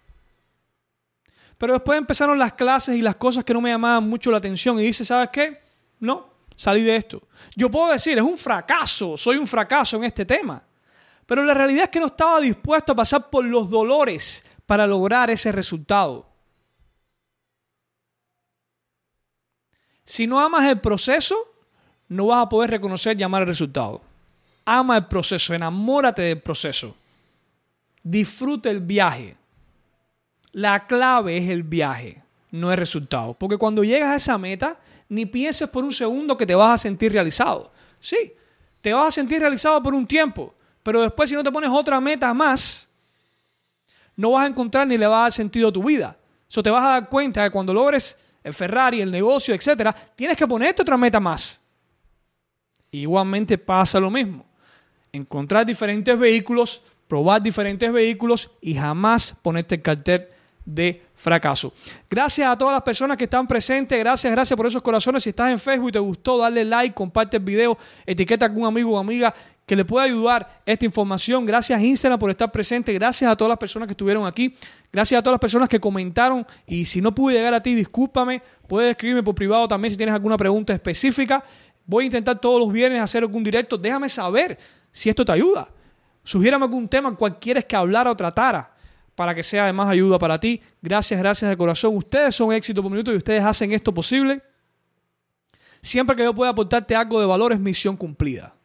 [1.58, 4.78] Pero después empezaron las clases y las cosas que no me llamaban mucho la atención.
[4.78, 5.60] Y dice, ¿sabes qué?
[6.00, 7.22] No, salí de esto.
[7.54, 10.62] Yo puedo decir, es un fracaso, soy un fracaso en este tema.
[11.24, 15.30] Pero la realidad es que no estaba dispuesto a pasar por los dolores para lograr
[15.30, 16.35] ese resultado.
[20.06, 21.36] Si no amas el proceso,
[22.08, 24.00] no vas a poder reconocer y amar el resultado.
[24.64, 26.94] Ama el proceso, enamórate del proceso.
[28.04, 29.36] Disfruta el viaje.
[30.52, 33.34] La clave es el viaje, no el resultado.
[33.34, 34.78] Porque cuando llegas a esa meta,
[35.08, 37.72] ni pienses por un segundo que te vas a sentir realizado.
[37.98, 38.32] Sí,
[38.80, 40.54] te vas a sentir realizado por un tiempo,
[40.84, 42.88] pero después si no te pones otra meta más,
[44.14, 46.16] no vas a encontrar ni le vas a dar sentido a tu vida.
[46.48, 48.16] Eso te vas a dar cuenta que cuando logres
[48.46, 51.60] el Ferrari, el negocio, etcétera, tienes que ponerte otra meta más.
[52.92, 54.46] Igualmente pasa lo mismo.
[55.12, 60.28] Encontrar diferentes vehículos, probar diferentes vehículos y jamás ponerte el cartel
[60.64, 61.72] de fracaso.
[62.08, 63.98] Gracias a todas las personas que están presentes.
[63.98, 65.24] Gracias, gracias por esos corazones.
[65.24, 67.76] Si estás en Facebook y te gustó, dale like, comparte el video,
[68.06, 69.34] etiqueta a algún amigo o amiga
[69.66, 71.44] que le pueda ayudar esta información.
[71.44, 72.92] Gracias Instagram por estar presente.
[72.92, 74.54] Gracias a todas las personas que estuvieron aquí.
[74.92, 76.46] Gracias a todas las personas que comentaron.
[76.66, 78.40] Y si no pude llegar a ti, discúlpame.
[78.68, 81.44] Puedes escribirme por privado también si tienes alguna pregunta específica.
[81.84, 83.76] Voy a intentar todos los viernes hacer algún directo.
[83.76, 84.56] Déjame saber
[84.92, 85.68] si esto te ayuda.
[86.22, 88.72] Sugiérame algún tema cual quieres que hablara o tratara
[89.16, 90.60] para que sea de más ayuda para ti.
[90.80, 91.96] Gracias, gracias de corazón.
[91.96, 94.42] Ustedes son éxito por minuto y ustedes hacen esto posible.
[95.82, 98.55] Siempre que yo pueda aportarte algo de valor es misión cumplida.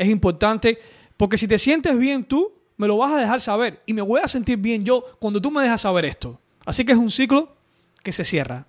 [0.00, 0.78] Es importante
[1.18, 4.18] porque si te sientes bien tú, me lo vas a dejar saber y me voy
[4.24, 6.40] a sentir bien yo cuando tú me dejas saber esto.
[6.64, 7.54] Así que es un ciclo
[8.02, 8.66] que se cierra.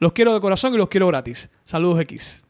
[0.00, 1.48] Los quiero de corazón y los quiero gratis.
[1.64, 2.43] Saludos X.